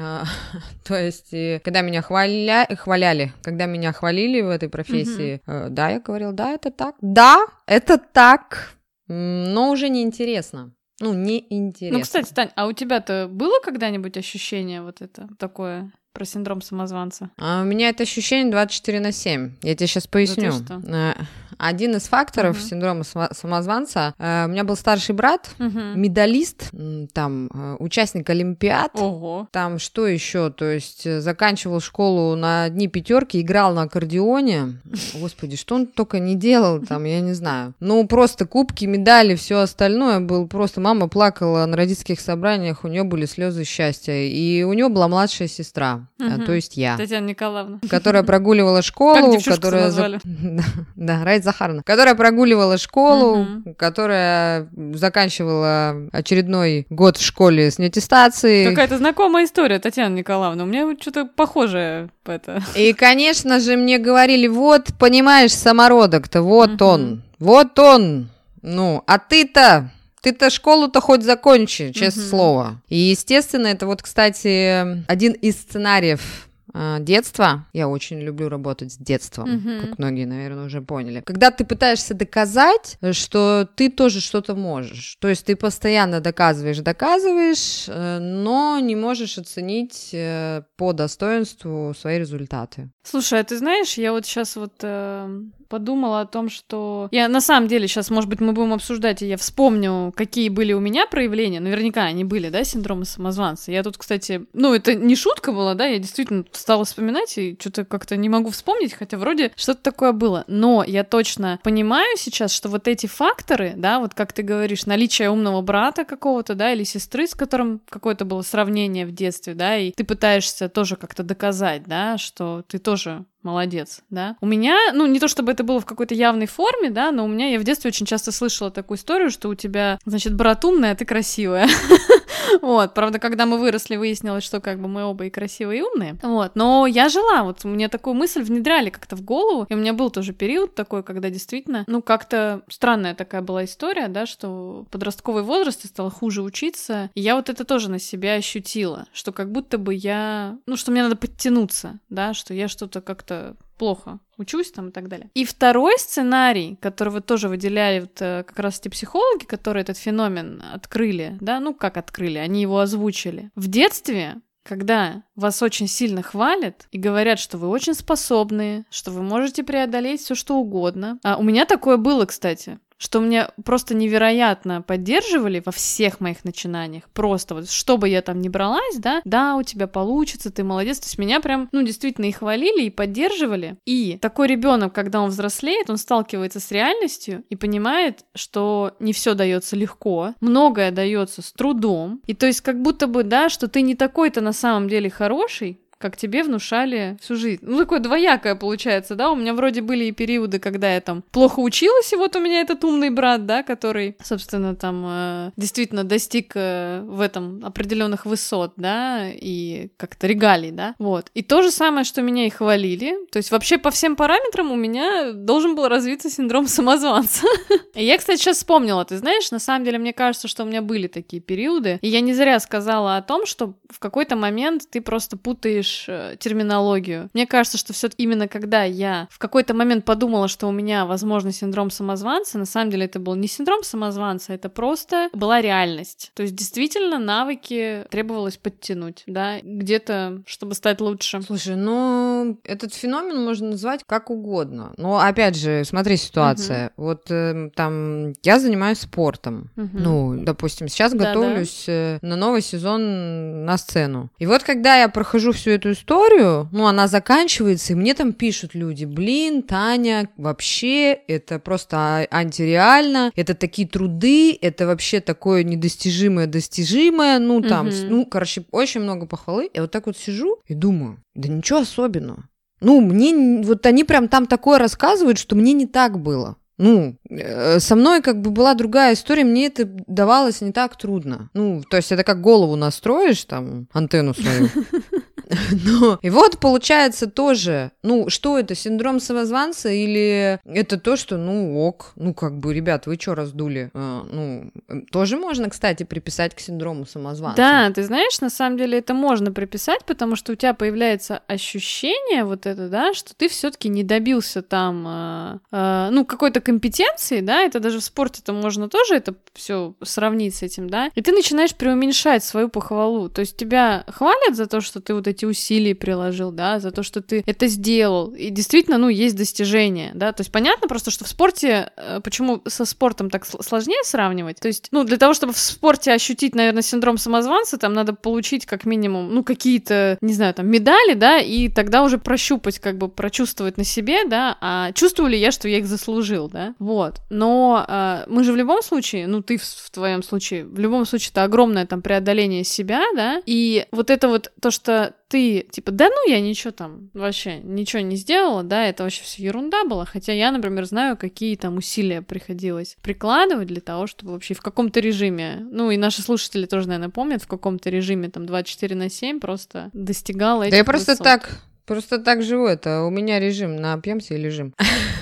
А, 0.00 0.24
то 0.84 0.94
есть, 0.94 1.30
когда 1.62 1.80
меня 1.80 2.02
хваляли, 2.02 3.32
когда 3.42 3.66
меня 3.66 3.92
хвалили 3.92 4.40
в 4.42 4.48
этой 4.48 4.68
профессии, 4.68 5.40
э, 5.46 5.68
да, 5.70 5.88
я 5.90 6.00
говорила, 6.00 6.32
да, 6.32 6.52
это 6.52 6.70
так, 6.70 6.94
да, 7.00 7.46
это 7.66 7.98
так, 7.98 8.74
но 9.08 9.70
уже 9.70 9.88
неинтересно. 9.88 10.72
Ну, 11.00 11.14
неинтересно. 11.14 11.98
Ну, 11.98 12.02
кстати, 12.02 12.32
Тань, 12.32 12.50
а 12.54 12.66
у 12.66 12.72
тебя-то 12.72 13.28
было 13.30 13.60
когда-нибудь 13.60 14.16
ощущение 14.16 14.82
вот 14.82 15.00
это 15.00 15.28
такое 15.38 15.92
про 16.18 16.24
синдром 16.24 16.60
самозванца? 16.62 17.30
А 17.38 17.62
у 17.62 17.64
меня 17.64 17.90
это 17.90 18.02
ощущение 18.02 18.50
24 18.50 18.98
на 18.98 19.12
7. 19.12 19.52
Я 19.62 19.76
тебе 19.76 19.86
сейчас 19.86 20.08
поясню. 20.08 20.52
Да 20.68 21.14
один 21.58 21.96
из 21.96 22.04
факторов 22.04 22.56
uh-huh. 22.56 22.68
синдрома 22.68 23.04
самозванца. 23.32 24.14
Э, 24.18 24.46
у 24.46 24.48
меня 24.48 24.64
был 24.64 24.76
старший 24.76 25.14
брат, 25.14 25.50
uh-huh. 25.58 25.96
медалист, 25.96 26.70
там 27.12 27.48
э, 27.52 27.76
участник 27.80 28.30
Олимпиад. 28.30 28.92
Ого. 28.94 29.48
Там 29.50 29.78
что 29.78 30.06
еще? 30.06 30.50
То 30.50 30.64
есть 30.64 31.04
э, 31.06 31.20
заканчивал 31.20 31.80
школу 31.80 32.36
на 32.36 32.64
одни 32.64 32.86
пятерки, 32.86 33.40
играл 33.40 33.74
на 33.74 33.82
аккордеоне. 33.82 34.80
Господи, 35.14 35.56
что 35.56 35.74
он 35.74 35.86
только 35.86 36.20
не 36.20 36.36
делал 36.36 36.80
там, 36.80 37.04
я 37.04 37.20
не 37.20 37.32
знаю. 37.32 37.74
Ну, 37.80 38.06
просто 38.06 38.46
кубки, 38.46 38.84
медали, 38.84 39.34
все 39.34 39.58
остальное 39.58 40.20
был 40.20 40.46
просто. 40.46 40.80
Мама 40.80 41.08
плакала 41.08 41.66
на 41.66 41.76
родительских 41.76 42.20
собраниях, 42.20 42.84
у 42.84 42.88
нее 42.88 43.02
были 43.02 43.26
слезы 43.26 43.64
счастья. 43.64 44.14
И 44.14 44.62
у 44.62 44.72
него 44.72 44.88
была 44.88 45.08
младшая 45.08 45.48
сестра, 45.48 46.06
uh-huh. 46.20 46.44
то 46.44 46.52
есть 46.52 46.76
я. 46.76 46.96
Татьяна 46.96 47.26
Николаевна. 47.26 47.80
Которая 47.88 48.22
прогуливала 48.24 48.82
школу. 48.82 49.38
Которая... 49.40 49.84
назвали? 49.84 50.20
Да, 50.96 51.24
Райт 51.24 51.44
Захаровна, 51.44 51.82
которая 51.84 52.14
прогуливала 52.14 52.76
школу, 52.76 53.42
угу. 53.42 53.74
которая 53.74 54.68
заканчивала 54.94 56.08
очередной 56.12 56.86
год 56.90 57.16
в 57.16 57.24
школе 57.24 57.70
с 57.70 57.78
неаттестацией. 57.78 58.68
Какая-то 58.68 58.98
знакомая 58.98 59.44
история, 59.44 59.78
Татьяна 59.78 60.14
Николаевна. 60.14 60.64
У 60.64 60.66
меня 60.66 60.96
что-то 61.00 61.24
похожее 61.24 62.10
это. 62.24 62.62
И, 62.74 62.92
конечно 62.92 63.60
же, 63.60 63.76
мне 63.76 63.98
говорили, 63.98 64.48
вот, 64.48 64.88
понимаешь, 64.98 65.52
самородок-то, 65.54 66.42
вот 66.42 66.82
угу. 66.82 66.84
он, 66.84 67.22
вот 67.38 67.78
он. 67.78 68.30
Ну, 68.62 69.02
а 69.06 69.18
ты-то 69.18 69.90
ты-то 70.22 70.50
школу-то 70.50 71.00
хоть 71.00 71.22
закончи, 71.22 71.92
честное 71.92 72.24
угу. 72.24 72.30
слово. 72.30 72.82
И, 72.88 72.96
естественно, 72.96 73.66
это 73.66 73.86
вот, 73.86 74.02
кстати, 74.02 75.04
один 75.06 75.32
из 75.32 75.56
сценариев 75.56 76.48
а, 76.74 76.98
детство. 77.00 77.66
Я 77.72 77.88
очень 77.88 78.20
люблю 78.20 78.48
работать 78.48 78.92
с 78.92 78.96
детством, 78.96 79.48
mm-hmm. 79.48 79.80
как 79.80 79.98
многие, 79.98 80.26
наверное, 80.26 80.66
уже 80.66 80.82
поняли. 80.82 81.22
Когда 81.24 81.50
ты 81.50 81.64
пытаешься 81.64 82.14
доказать, 82.14 82.98
что 83.12 83.68
ты 83.74 83.90
тоже 83.90 84.20
что-то 84.20 84.54
можешь. 84.54 85.16
То 85.20 85.28
есть 85.28 85.46
ты 85.46 85.56
постоянно 85.56 86.20
доказываешь, 86.20 86.78
доказываешь, 86.78 87.86
э, 87.88 88.18
но 88.18 88.78
не 88.80 88.96
можешь 88.96 89.38
оценить 89.38 90.10
э, 90.12 90.62
по 90.76 90.92
достоинству 90.92 91.94
свои 91.98 92.18
результаты. 92.18 92.90
Слушай, 93.02 93.40
а 93.40 93.44
ты 93.44 93.56
знаешь, 93.56 93.94
я 93.94 94.12
вот 94.12 94.26
сейчас 94.26 94.56
вот 94.56 94.74
э, 94.82 95.40
подумала 95.68 96.20
о 96.20 96.26
том, 96.26 96.48
что 96.48 97.08
я 97.10 97.28
на 97.28 97.40
самом 97.40 97.68
деле 97.68 97.86
сейчас, 97.88 98.10
может 98.10 98.28
быть, 98.28 98.40
мы 98.40 98.52
будем 98.52 98.74
обсуждать, 98.74 99.22
и 99.22 99.26
я 99.26 99.36
вспомню, 99.36 100.12
какие 100.16 100.48
были 100.48 100.72
у 100.72 100.80
меня 100.80 101.06
проявления. 101.06 101.60
Наверняка 101.60 102.02
они 102.02 102.24
были, 102.24 102.48
да, 102.48 102.64
синдрома 102.64 103.04
самозванца. 103.04 103.70
Я 103.70 103.82
тут, 103.82 103.96
кстати, 103.96 104.46
ну, 104.52 104.74
это 104.74 104.94
не 104.94 105.16
шутка 105.16 105.52
была, 105.52 105.74
да, 105.74 105.86
я 105.86 105.98
действительно 105.98 106.44
стала 106.52 106.84
вспоминать 106.84 107.36
и 107.38 107.56
что-то 107.58 107.84
как-то 107.84 108.16
не 108.16 108.28
могу 108.28 108.50
вспомнить, 108.50 108.94
хотя 108.94 109.18
вроде 109.18 109.52
что-то 109.56 109.82
такое 109.82 110.12
было. 110.12 110.44
Но 110.46 110.84
я 110.86 111.04
точно 111.04 111.60
понимаю 111.62 112.16
сейчас, 112.16 112.52
что 112.52 112.68
вот 112.68 112.88
эти 112.88 113.06
факторы, 113.06 113.74
да, 113.76 114.00
вот 114.00 114.14
как 114.14 114.32
ты 114.32 114.42
говоришь, 114.42 114.86
наличие 114.86 115.30
умного 115.30 115.60
брата 115.62 116.04
какого-то, 116.04 116.54
да, 116.54 116.72
или 116.72 116.84
сестры, 116.84 117.26
с 117.26 117.34
которым 117.34 117.80
какое-то 117.88 118.24
было 118.24 118.42
сравнение 118.42 119.06
в 119.06 119.12
детстве, 119.12 119.54
да, 119.54 119.76
и 119.76 119.92
ты 119.92 120.04
пытаешься 120.04 120.68
тоже 120.68 120.96
как-то 120.96 121.22
доказать, 121.22 121.84
да, 121.86 122.18
что 122.18 122.64
ты 122.68 122.78
тоже 122.78 123.24
молодец, 123.42 124.02
да. 124.10 124.36
У 124.40 124.46
меня, 124.46 124.76
ну, 124.92 125.06
не 125.06 125.20
то 125.20 125.28
чтобы 125.28 125.52
это 125.52 125.64
было 125.64 125.80
в 125.80 125.86
какой-то 125.86 126.14
явной 126.14 126.46
форме, 126.46 126.90
да, 126.90 127.12
но 127.12 127.24
у 127.24 127.28
меня, 127.28 127.48
я 127.50 127.58
в 127.58 127.64
детстве 127.64 127.88
очень 127.88 128.06
часто 128.06 128.32
слышала 128.32 128.70
такую 128.70 128.98
историю, 128.98 129.30
что 129.30 129.48
у 129.48 129.54
тебя, 129.54 129.98
значит, 130.04 130.34
брат 130.34 130.64
умный, 130.64 130.90
а 130.90 130.94
ты 130.94 131.04
красивая. 131.04 131.68
Вот, 132.62 132.94
правда, 132.94 133.18
когда 133.18 133.46
мы 133.46 133.58
выросли, 133.58 133.96
выяснилось, 133.96 134.44
что 134.44 134.60
как 134.60 134.80
бы 134.80 134.88
мы 134.88 135.04
оба 135.04 135.26
и 135.26 135.30
красивые, 135.30 135.80
и 135.80 135.82
умные. 135.82 136.16
Вот, 136.22 136.52
но 136.54 136.86
я 136.86 137.08
жила, 137.08 137.42
вот 137.44 137.64
мне 137.64 137.88
такую 137.88 138.14
мысль 138.14 138.42
внедряли 138.42 138.90
как-то 138.90 139.16
в 139.16 139.22
голову, 139.22 139.66
и 139.68 139.74
у 139.74 139.76
меня 139.76 139.92
был 139.92 140.10
тоже 140.10 140.32
период 140.32 140.74
такой, 140.74 141.02
когда 141.02 141.30
действительно, 141.30 141.84
ну, 141.86 142.02
как-то 142.02 142.62
странная 142.68 143.14
такая 143.14 143.42
была 143.42 143.64
история, 143.64 144.08
да, 144.08 144.26
что 144.26 144.86
подростковый 144.90 145.42
возраст 145.42 145.84
я 145.84 145.88
стала 145.88 146.10
хуже 146.10 146.42
учиться, 146.42 147.10
и 147.14 147.20
я 147.20 147.36
вот 147.36 147.48
это 147.48 147.64
тоже 147.64 147.90
на 147.90 147.98
себя 147.98 148.34
ощутила, 148.34 149.06
что 149.12 149.32
как 149.32 149.52
будто 149.52 149.78
бы 149.78 149.94
я, 149.94 150.58
ну, 150.66 150.76
что 150.76 150.90
мне 150.90 151.02
надо 151.02 151.16
подтянуться, 151.16 151.98
да, 152.08 152.34
что 152.34 152.54
я 152.54 152.68
что-то 152.68 153.00
как-то 153.00 153.56
плохо 153.78 154.18
учусь 154.38 154.70
там 154.70 154.88
и 154.88 154.92
так 154.92 155.08
далее. 155.08 155.30
И 155.34 155.44
второй 155.44 155.98
сценарий, 155.98 156.76
который 156.80 157.10
вы 157.10 157.20
тоже 157.20 157.48
выделяли 157.48 158.00
вот, 158.00 158.20
э, 158.20 158.44
как 158.46 158.58
раз 158.58 158.78
эти 158.78 158.88
психологи, 158.88 159.44
которые 159.44 159.82
этот 159.82 159.98
феномен 159.98 160.62
открыли, 160.72 161.36
да, 161.40 161.60
ну 161.60 161.74
как 161.74 161.96
открыли, 161.96 162.38
они 162.38 162.62
его 162.62 162.78
озвучили. 162.78 163.50
В 163.54 163.68
детстве 163.68 164.36
когда 164.64 165.22
вас 165.34 165.62
очень 165.62 165.88
сильно 165.88 166.22
хвалят 166.22 166.88
и 166.90 166.98
говорят, 166.98 167.38
что 167.38 167.56
вы 167.56 167.68
очень 167.68 167.94
способные, 167.94 168.84
что 168.90 169.10
вы 169.10 169.22
можете 169.22 169.64
преодолеть 169.64 170.20
все 170.20 170.34
что 170.34 170.56
угодно. 170.58 171.18
А 171.24 171.38
у 171.38 171.42
меня 171.42 171.64
такое 171.64 171.96
было, 171.96 172.26
кстати. 172.26 172.78
Что 172.98 173.20
меня 173.20 173.50
просто 173.64 173.94
невероятно 173.94 174.82
поддерживали 174.82 175.62
во 175.64 175.72
всех 175.72 176.20
моих 176.20 176.44
начинаниях. 176.44 177.04
Просто 177.14 177.54
вот, 177.54 177.70
что 177.70 177.96
бы 177.96 178.08
я 178.08 178.22
там 178.22 178.40
ни 178.40 178.48
бралась, 178.48 178.96
да, 178.98 179.22
да, 179.24 179.56
у 179.56 179.62
тебя 179.62 179.86
получится, 179.86 180.50
ты 180.50 180.64
молодец. 180.64 180.98
То 180.98 181.06
есть 181.06 181.18
меня 181.18 181.40
прям, 181.40 181.68
ну, 181.72 181.82
действительно 181.82 182.26
и 182.26 182.32
хвалили, 182.32 182.84
и 182.84 182.90
поддерживали. 182.90 183.78
И 183.86 184.18
такой 184.20 184.48
ребенок, 184.48 184.92
когда 184.92 185.20
он 185.20 185.30
взрослеет, 185.30 185.88
он 185.90 185.96
сталкивается 185.96 186.60
с 186.60 186.70
реальностью 186.72 187.44
и 187.48 187.56
понимает, 187.56 188.24
что 188.34 188.96
не 188.98 189.12
все 189.12 189.34
дается 189.34 189.76
легко, 189.76 190.34
многое 190.40 190.90
дается 190.90 191.40
с 191.42 191.52
трудом. 191.52 192.20
И 192.26 192.34
то 192.34 192.46
есть 192.46 192.60
как 192.60 192.82
будто 192.82 193.06
бы, 193.06 193.22
да, 193.22 193.48
что 193.48 193.68
ты 193.68 193.82
не 193.82 193.94
такой-то 193.94 194.40
на 194.40 194.52
самом 194.52 194.88
деле 194.88 195.08
хороший, 195.08 195.80
как 195.98 196.16
тебе 196.16 196.42
внушали 196.42 197.16
всю 197.20 197.34
жизнь. 197.36 197.60
Ну, 197.62 197.78
такое 197.78 197.98
двоякое 197.98 198.54
получается, 198.54 199.14
да? 199.14 199.30
У 199.30 199.36
меня 199.36 199.52
вроде 199.52 199.82
были 199.82 200.04
и 200.04 200.12
периоды, 200.12 200.58
когда 200.58 200.94
я 200.94 201.00
там 201.00 201.22
плохо 201.32 201.60
училась, 201.60 202.12
и 202.12 202.16
вот 202.16 202.36
у 202.36 202.40
меня 202.40 202.60
этот 202.60 202.84
умный 202.84 203.10
брат, 203.10 203.46
да, 203.46 203.62
который, 203.62 204.16
собственно, 204.22 204.76
там 204.76 205.04
э, 205.06 205.50
действительно 205.56 206.04
достиг 206.04 206.52
э, 206.54 207.02
в 207.04 207.20
этом 207.20 207.64
определенных 207.64 208.26
высот, 208.26 208.74
да, 208.76 209.28
и 209.28 209.88
как-то 209.96 210.26
регалий, 210.26 210.70
да, 210.70 210.94
вот. 210.98 211.30
И 211.34 211.42
то 211.42 211.62
же 211.62 211.70
самое, 211.70 212.04
что 212.04 212.22
меня 212.22 212.46
и 212.46 212.50
хвалили, 212.50 213.16
то 213.30 213.38
есть 213.38 213.50
вообще 213.50 213.78
по 213.78 213.90
всем 213.90 214.14
параметрам 214.14 214.70
у 214.70 214.76
меня 214.76 215.32
должен 215.32 215.74
был 215.74 215.88
развиться 215.88 216.30
синдром 216.30 216.68
самозванца. 216.68 217.46
И 217.94 218.04
я, 218.04 218.18
кстати, 218.18 218.38
сейчас 218.38 218.58
вспомнила, 218.58 219.04
ты 219.04 219.16
знаешь, 219.16 219.50
на 219.50 219.58
самом 219.58 219.84
деле 219.84 219.98
мне 219.98 220.12
кажется, 220.12 220.46
что 220.46 220.62
у 220.62 220.66
меня 220.66 220.82
были 220.82 221.08
такие 221.08 221.42
периоды, 221.42 221.98
и 222.00 222.08
я 222.08 222.20
не 222.20 222.34
зря 222.34 222.60
сказала 222.60 223.16
о 223.16 223.22
том, 223.22 223.46
что 223.46 223.74
в 223.90 223.98
какой-то 223.98 224.36
момент 224.36 224.88
ты 224.90 225.00
просто 225.00 225.36
путаешь 225.36 225.87
используешь 225.88 226.04
э, 226.08 226.36
терминологию. 226.38 227.30
Мне 227.34 227.46
кажется, 227.46 227.78
что 227.78 227.92
все 227.92 228.08
именно 228.16 228.48
когда 228.48 228.84
я 228.84 229.28
в 229.30 229.38
какой-то 229.38 229.74
момент 229.74 230.04
подумала, 230.04 230.48
что 230.48 230.66
у 230.66 230.72
меня, 230.72 231.06
возможно, 231.06 231.52
синдром 231.52 231.90
самозванца, 231.90 232.58
на 232.58 232.64
самом 232.64 232.90
деле 232.90 233.06
это 233.06 233.18
был 233.18 233.34
не 233.34 233.48
синдром 233.48 233.82
самозванца, 233.82 234.52
это 234.52 234.68
просто 234.68 235.28
была 235.32 235.60
реальность. 235.60 236.32
То 236.34 236.42
есть 236.42 236.54
действительно 236.54 237.18
навыки 237.18 238.04
требовалось 238.10 238.56
подтянуть, 238.56 239.24
да, 239.26 239.60
где-то, 239.62 240.42
чтобы 240.46 240.74
стать 240.74 241.00
лучше. 241.00 241.42
Слушай, 241.42 241.76
ну, 241.76 242.58
этот 242.64 242.94
феномен 242.94 243.44
можно 243.44 243.70
назвать 243.70 244.02
как 244.06 244.30
угодно. 244.30 244.92
Но, 244.96 245.18
опять 245.18 245.56
же, 245.56 245.84
смотри, 245.84 246.16
ситуация. 246.16 246.92
Угу. 246.96 247.06
Вот 247.06 247.30
э, 247.30 247.70
там 247.74 248.32
я 248.42 248.58
занимаюсь 248.58 249.00
спортом. 249.00 249.70
Угу. 249.76 249.88
Ну, 249.92 250.36
допустим, 250.44 250.88
сейчас 250.88 251.12
да, 251.12 251.26
готовлюсь 251.26 251.84
да. 251.86 251.92
Э, 251.92 252.18
на 252.22 252.36
новый 252.36 252.62
сезон 252.62 253.64
на 253.64 253.76
сцену. 253.78 254.30
И 254.38 254.46
вот 254.46 254.62
когда 254.62 254.96
я 254.96 255.08
прохожу 255.08 255.52
всю 255.52 255.72
эту 255.78 255.92
историю, 255.92 256.68
ну, 256.72 256.86
она 256.86 257.08
заканчивается, 257.08 257.92
и 257.92 257.96
мне 257.96 258.14
там 258.14 258.32
пишут 258.32 258.74
люди, 258.74 259.04
блин, 259.04 259.62
Таня, 259.62 260.28
вообще, 260.36 261.12
это 261.12 261.58
просто 261.58 262.26
антиреально, 262.30 263.32
это 263.34 263.54
такие 263.54 263.88
труды, 263.88 264.56
это 264.60 264.86
вообще 264.86 265.20
такое 265.20 265.62
недостижимое 265.62 266.46
достижимое, 266.46 267.38
ну, 267.38 267.62
там, 267.62 267.88
угу. 267.88 267.96
ну, 268.08 268.26
короче, 268.26 268.64
очень 268.70 269.00
много 269.00 269.26
похвалы. 269.26 269.70
Я 269.72 269.82
вот 269.82 269.90
так 269.90 270.06
вот 270.06 270.16
сижу 270.16 270.58
и 270.66 270.74
думаю, 270.74 271.22
да 271.34 271.48
ничего 271.48 271.80
особенного. 271.80 272.44
Ну, 272.80 273.00
мне, 273.00 273.62
вот 273.62 273.86
они 273.86 274.04
прям 274.04 274.28
там 274.28 274.46
такое 274.46 274.78
рассказывают, 274.78 275.38
что 275.38 275.56
мне 275.56 275.72
не 275.72 275.86
так 275.86 276.20
было. 276.20 276.56
Ну, 276.78 277.16
э, 277.28 277.80
со 277.80 277.96
мной 277.96 278.22
как 278.22 278.40
бы 278.40 278.50
была 278.50 278.74
другая 278.74 279.14
история, 279.14 279.42
мне 279.42 279.66
это 279.66 279.84
давалось 279.84 280.60
не 280.60 280.70
так 280.70 280.96
трудно. 280.96 281.50
Ну, 281.52 281.82
то 281.82 281.96
есть 281.96 282.12
это 282.12 282.22
как 282.22 282.40
голову 282.40 282.76
настроишь, 282.76 283.44
там, 283.44 283.88
антенну 283.92 284.32
свою, 284.32 284.68
Но 285.84 286.18
и 286.22 286.30
вот 286.30 286.58
получается 286.58 287.26
тоже, 287.26 287.92
ну, 288.02 288.28
что 288.28 288.58
это, 288.58 288.74
синдром 288.74 289.20
самозванца 289.20 289.88
или 289.88 290.60
это 290.64 290.98
то, 290.98 291.16
что, 291.16 291.36
ну, 291.36 291.78
ок, 291.80 292.12
ну, 292.16 292.34
как 292.34 292.58
бы, 292.58 292.74
ребят, 292.74 293.06
вы 293.06 293.16
что 293.16 293.34
раздули? 293.34 293.90
А, 293.94 294.24
ну, 294.30 294.70
тоже 295.10 295.36
можно, 295.36 295.70
кстати, 295.70 296.02
приписать 296.02 296.54
к 296.54 296.60
синдрому 296.60 297.06
самозванца. 297.06 297.56
Да, 297.56 297.90
ты 297.90 298.02
знаешь, 298.02 298.40
на 298.40 298.50
самом 298.50 298.78
деле 298.78 298.98
это 298.98 299.14
можно 299.14 299.52
приписать, 299.52 300.04
потому 300.04 300.36
что 300.36 300.52
у 300.52 300.56
тебя 300.56 300.74
появляется 300.74 301.42
ощущение 301.46 302.44
вот 302.44 302.66
это, 302.66 302.88
да, 302.88 303.14
что 303.14 303.34
ты 303.34 303.48
все-таки 303.48 303.88
не 303.88 304.04
добился 304.04 304.62
там, 304.62 305.06
э, 305.06 305.58
э, 305.72 306.08
ну, 306.10 306.24
какой-то 306.24 306.60
компетенции, 306.60 307.40
да, 307.40 307.62
это 307.62 307.80
даже 307.80 308.00
в 308.00 308.04
спорте 308.04 308.40
это 308.42 308.52
можно 308.52 308.88
тоже 308.88 309.16
это 309.16 309.34
все 309.54 309.94
сравнить 310.02 310.54
с 310.54 310.62
этим, 310.62 310.90
да, 310.90 311.10
и 311.14 311.22
ты 311.22 311.32
начинаешь 311.32 311.74
преуменьшать 311.74 312.44
свою 312.44 312.68
похвалу, 312.68 313.28
то 313.28 313.40
есть 313.40 313.56
тебя 313.56 314.04
хвалят 314.08 314.54
за 314.54 314.66
то, 314.66 314.80
что 314.80 315.00
ты 315.00 315.14
вот 315.14 315.26
эти 315.26 315.37
эти 315.38 315.44
усилия 315.44 315.94
приложил, 315.94 316.50
да, 316.50 316.80
за 316.80 316.90
то, 316.90 317.02
что 317.02 317.22
ты 317.22 317.44
это 317.46 317.68
сделал. 317.68 318.30
И 318.30 318.50
действительно, 318.50 318.98
ну, 318.98 319.08
есть 319.08 319.36
достижения, 319.36 320.10
да. 320.14 320.32
То 320.32 320.40
есть 320.40 320.50
понятно 320.50 320.88
просто, 320.88 321.10
что 321.10 321.24
в 321.24 321.28
спорте, 321.28 321.92
э, 321.96 322.20
почему 322.22 322.62
со 322.66 322.84
спортом 322.84 323.30
так 323.30 323.46
сложнее 323.46 324.02
сравнивать. 324.04 324.58
То 324.58 324.68
есть, 324.68 324.88
ну, 324.90 325.04
для 325.04 325.16
того, 325.16 325.34
чтобы 325.34 325.52
в 325.52 325.58
спорте 325.58 326.12
ощутить, 326.12 326.54
наверное, 326.54 326.82
синдром 326.82 327.18
самозванца, 327.18 327.78
там 327.78 327.92
надо 327.92 328.14
получить 328.14 328.66
как 328.66 328.84
минимум, 328.84 329.32
ну, 329.32 329.44
какие-то, 329.44 330.18
не 330.20 330.34
знаю, 330.34 330.54
там, 330.54 330.66
медали, 330.66 331.14
да, 331.14 331.38
и 331.38 331.68
тогда 331.68 332.02
уже 332.02 332.18
прощупать, 332.18 332.80
как 332.80 332.98
бы 332.98 333.08
прочувствовать 333.08 333.76
на 333.76 333.84
себе, 333.84 334.24
да, 334.24 334.56
а 334.60 334.92
чувствую 334.92 335.30
ли 335.30 335.38
я, 335.38 335.52
что 335.52 335.68
я 335.68 335.78
их 335.78 335.86
заслужил, 335.86 336.48
да. 336.48 336.74
Вот. 336.78 337.20
Но 337.30 337.84
э, 337.86 338.24
мы 338.26 338.42
же 338.42 338.52
в 338.52 338.56
любом 338.56 338.82
случае, 338.82 339.28
ну, 339.28 339.42
ты 339.42 339.56
в, 339.56 339.62
в 339.62 339.90
твоем 339.90 340.22
случае, 340.22 340.64
в 340.64 340.78
любом 340.78 341.06
случае 341.06 341.30
это 341.30 341.44
огромное 341.44 341.86
там 341.86 342.02
преодоление 342.02 342.64
себя, 342.64 343.02
да, 343.14 343.40
и 343.46 343.86
вот 343.92 344.10
это 344.10 344.28
вот 344.28 344.50
то, 344.60 344.70
что 344.70 345.14
ты, 345.28 345.66
типа, 345.70 345.90
да 345.92 346.08
ну 346.08 346.30
я 346.30 346.40
ничего 346.40 346.70
там 346.70 347.10
вообще, 347.12 347.58
ничего 347.58 348.00
не 348.00 348.16
сделала, 348.16 348.62
да, 348.62 348.86
это 348.86 349.02
вообще 349.04 349.22
все 349.22 349.42
ерунда 349.42 349.84
была, 349.84 350.04
хотя 350.04 350.32
я, 350.32 350.50
например, 350.50 350.86
знаю, 350.86 351.16
какие 351.16 351.54
там 351.56 351.76
усилия 351.76 352.22
приходилось 352.22 352.96
прикладывать 353.02 353.68
для 353.68 353.80
того, 353.80 354.06
чтобы 354.06 354.32
вообще 354.32 354.54
в 354.54 354.62
каком-то 354.62 355.00
режиме, 355.00 355.66
ну 355.70 355.90
и 355.90 355.96
наши 355.96 356.22
слушатели 356.22 356.66
тоже, 356.66 356.88
наверное, 356.88 357.10
помнят, 357.10 357.42
в 357.42 357.46
каком-то 357.46 357.90
режиме 357.90 358.30
там 358.30 358.46
24 358.46 358.96
на 358.96 359.10
7 359.10 359.38
просто 359.38 359.90
достигала 359.92 360.62
этих 360.62 360.72
Да 360.72 360.76
я 360.78 360.84
просто 360.84 361.12
высот. 361.12 361.24
так 361.24 361.60
Просто 361.88 362.18
так 362.18 362.42
живу 362.42 362.66
это. 362.66 363.04
У 363.04 363.10
меня 363.10 363.40
режим 363.40 363.76
на 363.76 363.98
пьемся 363.98 364.34
и 364.34 364.36
лежим. 364.36 364.74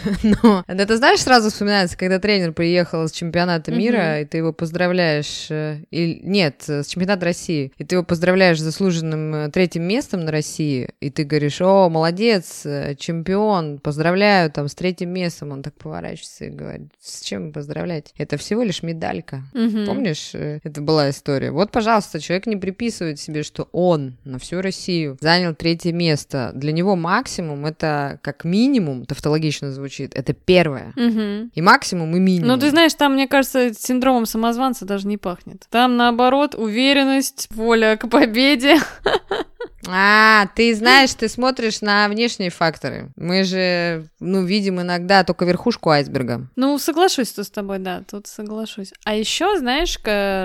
Но 0.42 0.64
это 0.66 0.96
знаешь, 0.96 1.20
сразу 1.20 1.50
вспоминается, 1.50 1.96
когда 1.96 2.18
тренер 2.18 2.52
приехал 2.52 3.06
с 3.08 3.12
чемпионата 3.12 3.72
мира, 3.72 4.20
и 4.20 4.24
ты 4.24 4.38
его 4.38 4.52
поздравляешь... 4.52 5.46
Э, 5.50 5.80
и, 5.90 6.20
нет, 6.22 6.62
с 6.66 6.86
чемпионата 6.86 7.24
России. 7.24 7.72
И 7.78 7.84
ты 7.84 7.96
его 7.96 8.04
поздравляешь 8.04 8.58
с 8.58 8.62
заслуженным 8.62 9.34
э, 9.34 9.50
третьим 9.50 9.84
местом 9.84 10.24
на 10.24 10.32
России. 10.32 10.90
И 11.00 11.10
ты 11.10 11.24
говоришь, 11.24 11.60
о, 11.60 11.88
молодец, 11.88 12.62
э, 12.64 12.94
чемпион, 12.96 13.78
поздравляю 13.78 14.50
там 14.50 14.68
с 14.68 14.74
третьим 14.74 15.10
местом. 15.10 15.52
Он 15.52 15.62
так 15.62 15.74
поворачивается 15.74 16.46
и 16.46 16.50
говорит, 16.50 16.88
с 17.00 17.20
чем 17.22 17.52
поздравлять? 17.52 18.12
Это 18.16 18.36
всего 18.36 18.62
лишь 18.62 18.82
медалька. 18.82 19.42
Помнишь, 19.52 20.32
это 20.34 20.80
была 20.80 21.10
история? 21.10 21.50
Вот, 21.50 21.70
пожалуйста, 21.70 22.20
человек 22.20 22.46
не 22.46 22.56
приписывает 22.56 23.18
себе, 23.18 23.42
что 23.42 23.68
он 23.72 24.16
на 24.24 24.38
всю 24.38 24.60
Россию 24.60 25.16
занял 25.20 25.54
третье 25.54 25.92
место 25.92 26.52
для 26.54 26.72
него 26.72 26.96
максимум 26.96 27.66
это 27.66 28.18
как 28.22 28.44
минимум, 28.44 29.04
тавтологично 29.04 29.72
звучит, 29.72 29.95
это 30.04 30.32
первое. 30.32 30.92
Угу. 30.96 31.50
И 31.54 31.60
максимум, 31.62 32.16
и 32.16 32.18
минимум. 32.18 32.48
Ну, 32.48 32.58
ты 32.58 32.70
знаешь, 32.70 32.94
там, 32.94 33.14
мне 33.14 33.26
кажется, 33.26 33.72
синдромом 33.74 34.26
самозванца 34.26 34.84
даже 34.84 35.06
не 35.06 35.16
пахнет. 35.16 35.66
Там, 35.70 35.96
наоборот, 35.96 36.54
уверенность, 36.54 37.48
воля 37.50 37.96
к 37.96 38.08
победе. 38.08 38.78
А, 39.88 40.46
ты 40.54 40.74
знаешь, 40.74 41.14
ты 41.14 41.28
смотришь 41.28 41.80
на 41.80 42.08
внешние 42.08 42.50
факторы. 42.50 43.10
Мы 43.16 43.44
же, 43.44 44.08
ну, 44.20 44.44
видим 44.44 44.80
иногда 44.80 45.24
только 45.24 45.44
верхушку 45.44 45.90
айсберга. 45.90 46.48
Ну, 46.56 46.78
соглашусь 46.78 47.32
тут 47.32 47.46
с 47.46 47.50
тобой, 47.50 47.78
да, 47.78 48.02
тут 48.08 48.26
соглашусь. 48.26 48.92
А 49.04 49.14
еще, 49.14 49.58
знаешь, 49.58 49.90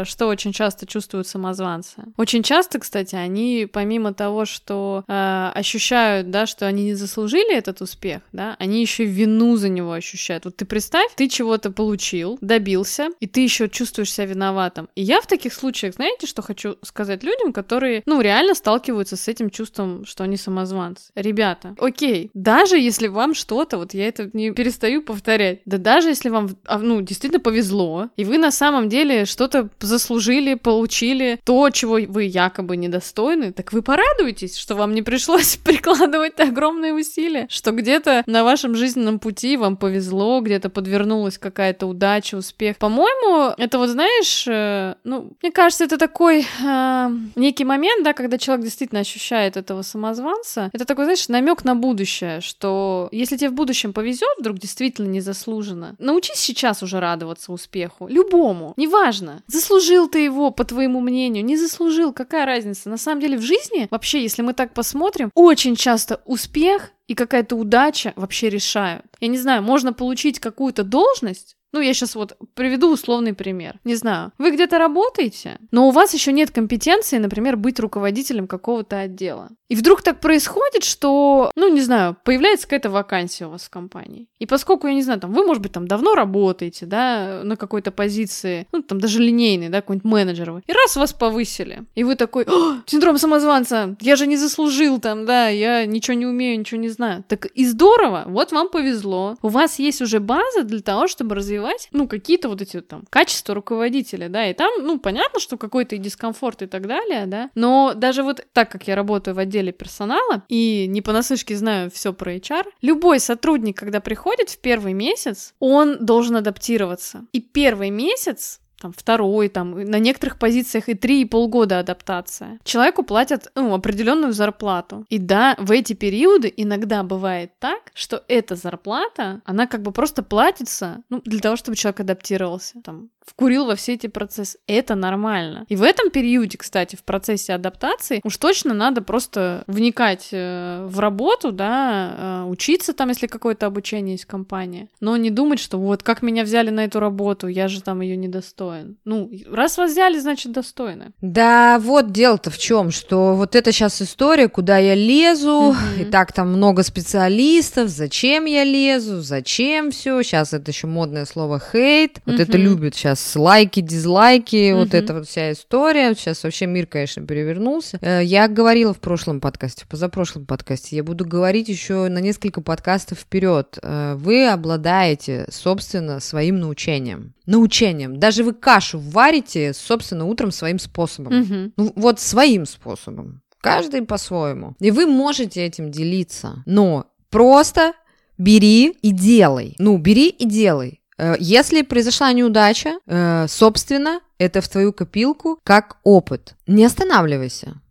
что 0.08 0.28
очень 0.28 0.54
часто 0.54 0.86
чувствуют 0.86 1.28
самозванцы? 1.28 2.04
Очень 2.18 2.44
часто, 2.44 2.80
кстати, 2.80 3.16
они, 3.16 3.68
помимо 3.72 4.14
того, 4.14 4.46
что 4.46 5.04
э, 5.08 5.52
ощущают, 5.54 6.30
да, 6.30 6.46
что 6.46 6.68
они 6.68 6.84
не 6.84 6.94
заслужили 6.94 7.56
этот 7.56 7.82
успех, 7.82 8.22
да, 8.32 8.56
они 8.60 8.82
еще 8.82 9.06
вину 9.06 9.58
за 9.58 9.70
него 9.70 9.94
ощущают. 9.94 10.46
Вот 10.46 10.58
ты 10.58 10.66
представь, 10.66 11.14
ты 11.16 11.28
чего-то 11.28 11.72
получил, 11.72 12.38
добился, 12.42 13.10
и 13.20 13.28
ты 13.28 13.42
еще 13.42 13.70
чувствуешь 13.70 14.12
себя 14.12 14.28
виноватым. 14.28 14.90
И 14.96 15.02
я 15.02 15.22
в 15.22 15.28
таких 15.28 15.54
случаях, 15.54 15.96
знаете, 15.96 16.28
что 16.28 16.42
хочу 16.42 16.78
сказать 16.84 17.24
людям, 17.24 17.54
которые, 17.54 18.04
ну, 18.06 18.22
реально 18.22 18.56
сталкиваются 18.56 19.16
с 19.16 19.31
этим 19.32 19.50
чувством, 19.50 20.06
что 20.06 20.24
они 20.24 20.38
самозванцы. 20.38 21.12
Ребята, 21.16 21.76
окей, 21.80 22.30
даже 22.34 22.78
если 22.78 23.08
вам 23.08 23.34
что-то, 23.34 23.78
вот 23.78 23.94
я 23.94 24.08
это 24.08 24.30
не 24.34 24.52
перестаю 24.52 25.02
повторять, 25.02 25.62
да 25.66 25.78
даже 25.78 26.10
если 26.10 26.30
вам, 26.30 26.50
а, 26.66 26.78
ну, 26.78 27.02
действительно 27.02 27.42
повезло, 27.42 28.10
и 28.18 28.26
вы 28.26 28.38
на 28.38 28.52
самом 28.52 28.90
деле 28.90 29.26
что-то 29.26 29.70
заслужили, 29.80 30.56
получили, 30.56 31.40
то, 31.44 31.70
чего 31.70 32.00
вы 32.08 32.24
якобы 32.24 32.78
недостойны, 32.78 33.52
так 33.52 33.74
вы 33.74 33.82
порадуетесь, 33.82 34.58
что 34.58 34.76
вам 34.76 34.94
не 34.94 35.02
пришлось 35.02 35.58
прикладывать 35.64 36.40
огромные 36.40 36.94
усилия, 36.94 37.48
что 37.50 37.72
где-то 37.72 38.24
на 38.26 38.44
вашем 38.44 38.76
жизненном 38.76 39.20
пути 39.20 39.58
вам 39.58 39.78
повезло, 39.78 40.42
где-то 40.42 40.70
подвернулась 40.70 41.38
какая-то 41.38 41.88
удача, 41.88 42.36
успех. 42.36 42.78
По-моему, 42.78 43.54
это 43.58 43.78
вот, 43.78 43.90
знаешь, 43.90 44.46
э, 44.48 44.96
ну, 45.04 45.32
мне 45.42 45.52
кажется, 45.52 45.86
это 45.86 45.98
такой 45.98 46.46
э, 46.64 47.10
некий 47.36 47.66
момент, 47.66 48.04
да, 48.04 48.14
когда 48.14 48.38
человек 48.38 48.66
действительно 48.66 49.02
ощущает 49.02 49.21
этого 49.30 49.82
самозванца, 49.82 50.70
это 50.74 50.86
такой, 50.86 51.06
знаешь, 51.06 51.28
намек 51.30 51.64
на 51.64 51.76
будущее, 51.76 52.42
что 52.42 53.10
если 53.12 53.38
тебе 53.38 53.50
в 53.50 53.54
будущем 53.54 53.94
повезет, 53.94 54.30
вдруг 54.40 54.58
действительно 54.58 55.08
незаслуженно, 55.08 55.96
научись 56.00 56.38
сейчас 56.38 56.84
уже 56.84 57.00
радоваться 57.00 57.52
успеху. 57.52 58.08
Любому. 58.08 58.74
Неважно. 58.78 59.44
Заслужил 59.48 60.08
ты 60.08 60.20
его, 60.20 60.52
по 60.52 60.64
твоему 60.64 61.02
мнению, 61.02 61.46
не 61.46 61.58
заслужил, 61.58 62.14
какая 62.14 62.46
разница? 62.46 62.90
На 62.90 62.98
самом 62.98 63.22
деле 63.22 63.38
в 63.38 63.42
жизни, 63.42 63.88
вообще, 63.92 64.22
если 64.22 64.42
мы 64.42 64.54
так 64.54 64.74
посмотрим, 64.74 65.32
очень 65.36 65.76
часто 65.76 66.22
успех 66.26 66.92
и 67.08 67.16
какая-то 67.16 67.58
удача 67.58 68.14
вообще 68.16 68.50
решают. 68.50 69.06
Я 69.20 69.28
не 69.28 69.38
знаю, 69.38 69.62
можно 69.64 69.92
получить 69.92 70.40
какую-то 70.40 70.84
должность, 70.84 71.58
ну, 71.72 71.80
я 71.80 71.94
сейчас 71.94 72.16
вот 72.16 72.38
приведу 72.54 72.92
условный 72.92 73.34
пример. 73.34 73.80
Не 73.84 73.96
знаю, 73.96 74.32
вы 74.38 74.52
где-то 74.52 74.78
работаете, 74.78 75.60
но 75.72 75.88
у 75.88 75.92
вас 75.92 76.14
еще 76.14 76.32
нет 76.32 76.52
компетенции, 76.52 77.18
например, 77.18 77.58
быть 77.58 77.80
руководителем 77.80 78.48
какого-то 78.48 79.00
отдела. 79.00 79.50
И 79.70 79.76
вдруг 79.76 80.02
так 80.02 80.20
происходит, 80.20 80.84
что, 80.84 81.50
ну, 81.56 81.74
не 81.74 81.80
знаю, 81.80 82.18
появляется 82.26 82.68
какая-то 82.68 82.90
вакансия 82.90 83.46
у 83.46 83.52
вас 83.52 83.64
в 83.64 83.70
компании. 83.70 84.28
И 84.38 84.46
поскольку, 84.46 84.88
я 84.88 84.94
не 84.94 85.02
знаю, 85.02 85.22
там, 85.22 85.32
вы, 85.32 85.46
может 85.46 85.64
быть, 85.64 85.72
там 85.72 85.88
давно 85.88 86.14
работаете, 86.14 86.86
да, 86.86 87.42
на 87.46 87.56
какой-то 87.56 87.92
позиции, 87.92 88.68
ну, 88.74 88.82
там, 88.82 89.00
даже 89.00 89.20
линейный, 89.20 89.70
да, 89.70 89.80
какой-нибудь 89.80 90.12
менеджер 90.12 90.52
вы, 90.52 90.64
и 90.68 90.74
раз 90.74 90.98
вас 90.98 91.14
повысили, 91.14 91.86
и 91.96 92.04
вы 92.04 92.16
такой, 92.16 92.46
синдром 92.86 93.18
самозванца, 93.18 93.96
я 94.02 94.18
же 94.18 94.28
не 94.28 94.36
заслужил 94.36 95.00
там, 95.00 95.26
да, 95.26 95.48
я 95.48 95.86
ничего 95.86 96.16
не 96.16 96.26
умею, 96.26 96.60
ничего 96.60 96.82
не 96.82 96.90
знаю. 96.90 97.24
Так 97.30 97.46
и 97.46 97.66
здорово, 97.66 98.24
вот 98.28 98.52
вам 98.52 98.68
повезло. 98.68 99.38
У 99.42 99.48
вас 99.48 99.80
есть 99.80 100.02
уже 100.02 100.20
база 100.20 100.64
для 100.64 100.82
того, 100.82 101.08
чтобы 101.08 101.36
развивать, 101.36 101.61
ну, 101.92 102.08
какие-то 102.08 102.50
вот 102.50 102.62
эти 102.62 102.82
там 102.82 103.04
качества 103.10 103.56
руководителя, 103.56 104.30
да, 104.30 104.50
и 104.50 104.54
там, 104.54 104.72
ну, 104.82 105.00
понятно, 105.00 105.40
что 105.40 105.58
какой-то 105.58 105.96
и 105.96 106.00
дискомфорт 106.00 106.62
и 106.62 106.68
так 106.68 106.88
далее, 106.88 107.26
да, 107.26 107.50
но 107.56 107.94
даже 107.96 108.24
вот 108.24 108.46
так 108.54 108.72
как 108.72 108.88
я 108.88 108.96
работаю 108.96 109.36
в 109.36 109.40
отделе 109.40 109.72
персонала 109.72 110.44
и 110.48 110.88
не 110.88 111.02
понаслышке 111.02 111.56
знаю 111.56 111.92
все 111.92 112.14
про 112.14 112.36
HR, 112.36 112.66
любой 112.82 113.20
сотрудник, 113.20 113.78
когда 113.78 114.00
приходит 114.00 114.50
в 114.50 114.60
первый 114.60 114.94
месяц, 114.94 115.54
он 115.60 115.98
должен 116.06 116.38
адаптироваться. 116.38 117.26
И 117.34 117.42
первый 117.42 117.90
месяц 117.90 118.61
там, 118.82 118.94
второй, 118.98 119.50
там, 119.50 119.80
на 119.80 120.00
некоторых 120.00 120.38
позициях 120.38 120.90
и 120.90 120.96
три, 120.96 121.22
и 121.22 121.26
полгода 121.26 121.80
адаптация. 121.80 122.60
Человеку 122.64 123.04
платят 123.04 123.52
ну, 123.56 123.74
определенную 123.74 124.34
зарплату. 124.34 125.06
И 125.10 125.20
да, 125.20 125.56
в 125.60 125.72
эти 125.72 125.94
периоды 125.94 126.52
иногда 126.56 127.04
бывает 127.04 127.52
так, 127.60 127.92
что 127.94 128.24
эта 128.28 128.56
зарплата, 128.56 129.42
она 129.46 129.68
как 129.68 129.82
бы 129.82 129.92
просто 129.92 130.24
платится 130.24 131.04
ну, 131.10 131.22
для 131.24 131.40
того, 131.40 131.56
чтобы 131.56 131.78
человек 131.78 132.00
адаптировался. 132.00 132.82
Там, 132.84 133.10
вкурил 133.26 133.66
во 133.66 133.76
все 133.76 133.94
эти 133.94 134.08
процессы. 134.08 134.58
Это 134.68 134.96
нормально. 134.96 135.66
И 135.70 135.76
в 135.76 135.84
этом 135.84 136.10
периоде, 136.10 136.58
кстати, 136.58 136.96
в 136.96 137.04
процессе 137.04 137.54
адаптации 137.54 138.20
уж 138.24 138.38
точно 138.38 138.74
надо 138.74 139.02
просто 139.02 139.64
вникать 139.68 140.30
э, 140.32 140.86
в 140.88 141.00
работу, 141.00 141.52
да, 141.52 142.44
э, 142.46 142.50
учиться 142.50 142.94
там, 142.94 143.10
если 143.10 143.28
какое-то 143.28 143.68
обучение 143.68 144.14
есть 144.14 144.26
в 144.26 144.28
компании. 144.28 144.90
Но 145.00 145.16
не 145.18 145.30
думать, 145.30 145.60
что 145.60 145.78
вот 145.78 146.04
как 146.04 146.22
меня 146.22 146.44
взяли 146.44 146.72
на 146.72 146.86
эту 146.86 147.00
работу, 147.00 147.48
я 147.48 147.68
же 147.68 147.82
там 147.82 148.02
ее 148.02 148.18
недостоин. 148.18 148.71
Ну, 149.06 149.32
раз 149.50 149.78
вас 149.78 149.92
взяли, 149.92 150.20
значит 150.20 150.52
достойны. 150.52 151.12
Да, 151.22 151.80
вот 151.80 152.12
дело-то 152.12 152.50
в 152.50 152.58
чем, 152.58 152.92
что 152.92 153.36
вот 153.36 153.56
это 153.56 153.72
сейчас 153.72 154.02
история, 154.02 154.48
куда 154.48 154.78
я 154.78 154.96
лезу, 154.96 155.76
и 156.00 156.06
так 156.06 156.34
там 156.34 156.50
много 156.54 156.84
специалистов, 156.84 157.90
зачем 157.90 158.46
я 158.46 158.64
лезу, 158.64 159.22
зачем 159.22 159.92
все. 159.92 160.22
Сейчас 160.24 160.54
это 160.54 160.72
еще 160.72 160.88
модное 160.88 161.26
слово 161.26 161.60
хейт. 161.60 162.20
Вот 162.26 162.40
это 162.40 162.58
любят 162.58 162.96
сейчас 162.96 163.36
лайки, 163.36 163.80
дизлайки, 163.80 164.72
угу. 164.72 164.82
вот 164.82 164.94
эта 164.94 165.14
вот 165.14 165.28
вся 165.28 165.52
история. 165.52 166.14
Сейчас 166.16 166.44
вообще 166.44 166.66
мир, 166.66 166.88
конечно, 166.88 167.26
перевернулся. 167.26 168.00
Э, 168.02 168.22
я 168.24 168.48
говорила 168.48 168.94
в 168.94 169.00
прошлом 169.00 169.40
подкасте, 169.40 169.86
позапрошлом 169.88 170.46
подкасте, 170.46 170.96
я 170.96 171.04
буду 171.04 171.26
говорить 171.26 171.70
еще 171.70 172.08
на 172.08 172.20
несколько 172.20 172.62
подкастов 172.62 173.20
вперед. 173.20 173.78
Э, 173.82 174.16
вы 174.16 174.48
обладаете, 174.48 175.48
собственно, 175.52 176.20
своим 176.20 176.60
научением. 176.60 177.34
Научением. 177.52 178.18
Даже 178.18 178.44
вы 178.44 178.54
кашу 178.54 179.00
варите, 179.00 179.74
собственно, 179.74 180.26
утром 180.26 180.52
своим 180.52 180.80
способом. 180.80 181.42
Угу. 181.42 181.72
Ну, 181.78 181.94
вот 181.96 182.20
своим 182.20 182.66
способом. 182.66 183.42
Каждый 183.62 184.02
по-своему. 184.02 184.76
И 184.80 184.92
вы 184.92 185.06
можете 185.06 185.66
этим 185.66 185.92
делиться. 185.92 186.64
Но 186.66 187.06
просто 187.30 187.94
бери 188.38 188.96
и 189.02 189.12
делай. 189.12 189.76
Ну, 189.80 189.98
бери 189.98 190.30
и 190.30 190.46
делай. 190.46 191.02
Э, 191.18 191.36
если 191.40 191.84
произошла 191.84 192.34
неудача, 192.34 193.00
э, 193.06 193.46
собственно, 193.48 194.22
это 194.40 194.62
в 194.62 194.68
твою 194.68 194.94
копилку 194.94 195.60
как 195.64 195.98
опыт. 196.04 196.56
Не 196.68 196.86
останавливайся. 196.86 197.82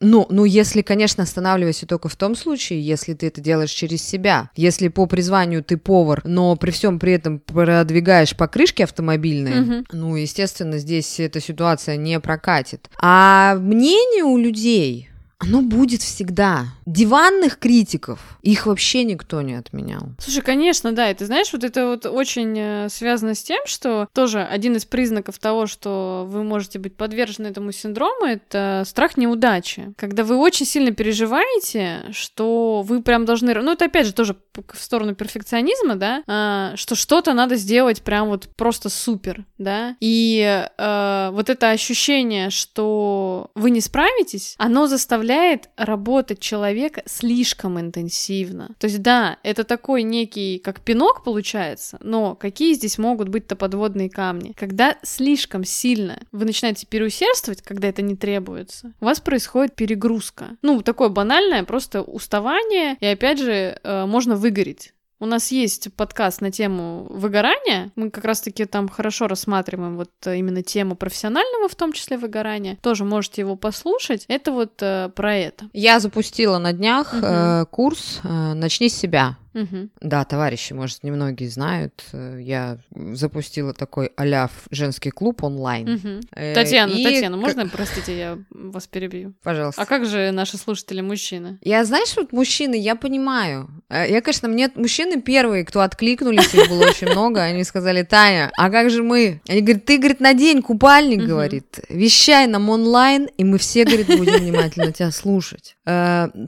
Ну, 0.00 0.26
ну, 0.30 0.44
если, 0.44 0.82
конечно, 0.82 1.22
останавливайся 1.24 1.86
только 1.86 2.08
в 2.08 2.16
том 2.16 2.34
случае, 2.34 2.80
если 2.80 3.14
ты 3.14 3.26
это 3.26 3.40
делаешь 3.40 3.70
через 3.70 4.02
себя. 4.02 4.50
Если 4.54 4.88
по 4.88 5.06
призванию 5.06 5.62
ты 5.62 5.76
повар, 5.76 6.22
но 6.24 6.54
при 6.56 6.70
всем 6.70 6.98
при 6.98 7.12
этом 7.12 7.40
продвигаешь 7.40 8.36
покрышки 8.36 8.82
автомобильные, 8.82 9.62
угу. 9.62 9.84
ну, 9.92 10.16
естественно, 10.16 10.78
здесь 10.78 11.18
эта 11.20 11.40
ситуация 11.40 11.96
не 11.96 12.18
прокатит. 12.20 12.88
А 13.00 13.56
мнение 13.56 14.24
у 14.24 14.38
людей, 14.38 15.08
оно 15.38 15.62
будет 15.62 16.02
всегда. 16.02 16.66
Диванных 16.84 17.58
критиков, 17.58 18.38
их 18.42 18.66
вообще 18.66 19.04
никто 19.04 19.40
не 19.40 19.54
отменял. 19.54 20.02
Слушай, 20.18 20.42
конечно, 20.42 20.92
да, 20.92 21.10
и 21.10 21.14
ты 21.14 21.26
знаешь, 21.26 21.52
вот 21.52 21.62
это 21.62 21.86
вот 21.86 22.06
очень 22.06 22.58
э, 22.58 22.88
связано 22.88 23.34
с 23.34 23.42
тем, 23.42 23.60
что 23.66 24.08
тоже 24.12 24.42
один 24.42 24.76
из 24.76 24.84
признаков 24.84 25.38
того, 25.38 25.66
что 25.66 26.26
вы 26.28 26.42
можете 26.42 26.78
быть 26.78 26.96
подвержены 26.96 27.46
этому 27.46 27.70
синдрому, 27.70 28.26
это 28.26 28.82
страх 28.86 29.16
неудачи. 29.16 29.92
Когда 29.96 30.24
вы 30.24 30.36
очень 30.36 30.66
сильно 30.66 30.90
переживаете, 30.90 32.06
что 32.10 32.82
вы 32.82 33.00
прям 33.02 33.24
должны... 33.24 33.54
Ну, 33.54 33.72
это 33.72 33.84
опять 33.84 34.06
же 34.06 34.12
тоже 34.12 34.36
в 34.54 34.82
сторону 34.82 35.14
перфекционизма, 35.14 35.94
да, 35.94 36.24
а, 36.26 36.72
что 36.74 36.96
что-то 36.96 37.32
надо 37.32 37.54
сделать 37.54 38.02
прям 38.02 38.28
вот 38.28 38.48
просто 38.56 38.88
супер, 38.88 39.44
да, 39.56 39.96
и 40.00 40.66
а, 40.78 41.30
вот 41.30 41.48
это 41.48 41.70
ощущение, 41.70 42.50
что 42.50 43.50
вы 43.54 43.70
не 43.70 43.80
справитесь, 43.80 44.56
оно 44.58 44.88
заставляет 44.88 45.27
работать 45.76 46.40
человека 46.40 47.02
слишком 47.06 47.78
интенсивно. 47.80 48.74
То 48.78 48.86
есть, 48.86 49.00
да, 49.02 49.38
это 49.42 49.64
такой 49.64 50.02
некий, 50.02 50.58
как 50.58 50.80
пинок 50.80 51.22
получается, 51.22 51.98
но 52.02 52.34
какие 52.34 52.74
здесь 52.74 52.98
могут 52.98 53.28
быть-то 53.28 53.54
подводные 53.54 54.10
камни? 54.10 54.54
Когда 54.56 54.96
слишком 55.02 55.64
сильно 55.64 56.20
вы 56.32 56.44
начинаете 56.44 56.86
переусердствовать, 56.86 57.62
когда 57.62 57.88
это 57.88 58.02
не 58.02 58.16
требуется, 58.16 58.92
у 59.00 59.04
вас 59.04 59.20
происходит 59.20 59.76
перегрузка. 59.76 60.56
Ну, 60.62 60.82
такое 60.82 61.08
банальное, 61.08 61.64
просто 61.64 62.02
уставание, 62.02 62.96
и 63.00 63.06
опять 63.06 63.38
же, 63.38 63.78
э, 63.82 64.06
можно 64.06 64.34
вы 64.34 64.48
выгореть. 64.48 64.94
У 65.20 65.26
нас 65.26 65.50
есть 65.50 65.92
подкаст 65.94 66.40
на 66.40 66.52
тему 66.52 67.08
выгорания. 67.10 67.90
Мы 67.96 68.10
как 68.10 68.24
раз-таки 68.24 68.66
там 68.66 68.88
хорошо 68.88 69.26
рассматриваем 69.26 69.96
вот 69.96 70.10
э, 70.26 70.36
именно 70.36 70.62
тему 70.62 70.94
профессионального, 70.94 71.68
в 71.68 71.74
том 71.74 71.92
числе 71.92 72.18
выгорания. 72.18 72.76
Тоже 72.82 73.04
можете 73.04 73.42
его 73.42 73.56
послушать. 73.56 74.24
Это 74.28 74.52
вот 74.52 74.80
э, 74.80 75.10
про 75.16 75.34
это. 75.34 75.68
Я 75.72 75.98
запустила 75.98 76.58
на 76.58 76.72
днях 76.72 77.12
угу. 77.12 77.26
э, 77.26 77.64
курс 77.68 78.20
э, 78.22 78.54
«Начни 78.54 78.88
с 78.88 78.94
себя». 78.94 79.36
Угу. 79.54 79.88
Да, 80.00 80.24
товарищи, 80.24 80.72
может, 80.72 81.02
немногие 81.02 81.50
знают, 81.50 82.04
э, 82.12 82.38
я 82.40 82.78
запустила 82.90 83.72
такой 83.72 84.12
аляв 84.16 84.52
женский 84.70 85.10
клуб 85.10 85.42
онлайн. 85.42 85.94
Угу. 85.94 86.20
Э, 86.32 86.54
Татьяна, 86.54 86.92
и... 86.92 87.02
Татьяна, 87.02 87.36
можно, 87.36 87.68
простите, 87.68 88.16
я 88.16 88.38
вас 88.50 88.86
перебью? 88.86 89.34
Пожалуйста. 89.42 89.82
А 89.82 89.86
как 89.86 90.06
же 90.06 90.30
наши 90.30 90.56
слушатели 90.56 91.00
мужчины? 91.00 91.58
Я, 91.62 91.84
знаешь, 91.84 92.14
вот 92.16 92.32
мужчины, 92.32 92.74
я 92.76 92.94
понимаю. 92.94 93.68
Э, 93.88 94.08
я, 94.08 94.20
конечно, 94.20 94.48
мне 94.48 94.70
мужчины 95.08 95.22
первые, 95.22 95.64
кто 95.64 95.80
откликнулись, 95.80 96.54
их 96.54 96.68
было 96.68 96.86
очень 96.88 97.08
много, 97.08 97.42
они 97.42 97.64
сказали, 97.64 98.02
Таня, 98.02 98.50
а 98.56 98.70
как 98.70 98.90
же 98.90 99.02
мы? 99.02 99.40
Они 99.48 99.60
говорят, 99.60 99.84
ты, 99.84 99.98
говорит, 99.98 100.20
на 100.20 100.34
день 100.34 100.62
купальник, 100.62 101.22
говорит, 101.22 101.80
вещай 101.88 102.46
нам 102.46 102.68
онлайн, 102.68 103.28
и 103.36 103.44
мы 103.44 103.58
все, 103.58 103.84
говорит, 103.84 104.06
будем 104.06 104.34
внимательно 104.34 104.92
тебя 104.92 105.10
слушать. 105.10 105.76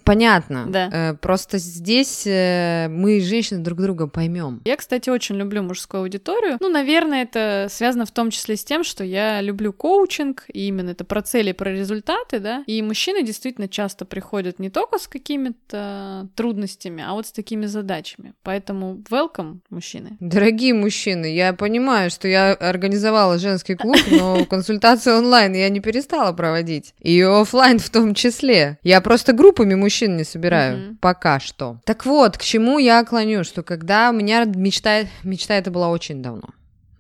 Понятно. 0.05 0.67
Да. 0.69 1.17
Просто 1.21 1.59
здесь 1.59 2.27
мы, 2.27 3.21
женщины, 3.21 3.61
друг 3.61 3.81
друга 3.81 4.07
поймем. 4.07 4.61
Я, 4.65 4.77
кстати, 4.77 5.09
очень 5.11 5.37
люблю 5.37 5.63
мужскую 5.63 6.03
аудиторию. 6.03 6.59
Ну, 6.61 6.69
наверное, 6.69 7.23
это 7.23 7.69
связано 7.71 8.05
в 8.05 8.11
том 8.11 8.31
числе 8.31 8.57
с 8.57 8.65
тем, 8.65 8.85
что 8.85 9.05
я 9.05 9.41
люблю 9.41 9.73
коучинг, 9.73 10.45
и 10.53 10.69
именно 10.69 10.91
это 10.91 11.05
про 11.05 11.23
цели, 11.23 11.53
про 11.53 11.73
результаты, 11.73 12.39
да. 12.41 12.65
И 12.67 12.83
мужчины 12.83 13.23
действительно 13.23 13.69
часто 13.69 14.05
приходят 14.05 14.59
не 14.59 14.71
только 14.71 14.99
с 14.99 15.09
какими-то 15.09 16.29
трудностями, 16.35 17.05
а 17.07 17.15
вот 17.15 17.27
с 17.27 17.33
такими 17.33 17.67
задачами. 17.67 18.35
Поэтому 18.43 19.03
welcome, 19.11 19.59
мужчины. 19.71 20.17
Дорогие 20.21 20.75
мужчины, 20.75 21.35
я 21.35 21.53
понимаю, 21.53 22.11
что 22.11 22.29
я 22.29 22.53
организовала 22.53 23.39
женский 23.39 23.75
клуб, 23.75 23.97
но 24.11 24.45
консультацию 24.51 25.19
онлайн 25.19 25.55
я 25.55 25.69
не 25.69 25.81
перестала 25.81 26.33
проводить. 26.33 26.95
И 27.01 27.21
офлайн 27.23 27.79
в 27.79 27.91
том 27.91 28.15
числе. 28.15 28.79
Я 28.83 29.01
просто 29.01 29.30
группами 29.33 29.75
мужчин 29.75 30.17
не 30.17 30.25
собираю. 30.25 30.97
Пока 31.01 31.41
что. 31.41 31.79
Так 31.85 32.07
вот, 32.07 32.39
к 32.39 32.43
чему 32.43 32.79
я 32.79 33.05
клоню, 33.05 33.45
что 33.45 33.63
когда 33.63 34.11
у 34.11 34.13
меня 34.13 34.45
мечта, 34.45 35.03
мечта 35.23 35.55
это 35.55 35.71
была 35.71 35.89
очень 35.89 36.23
давно. 36.23 36.51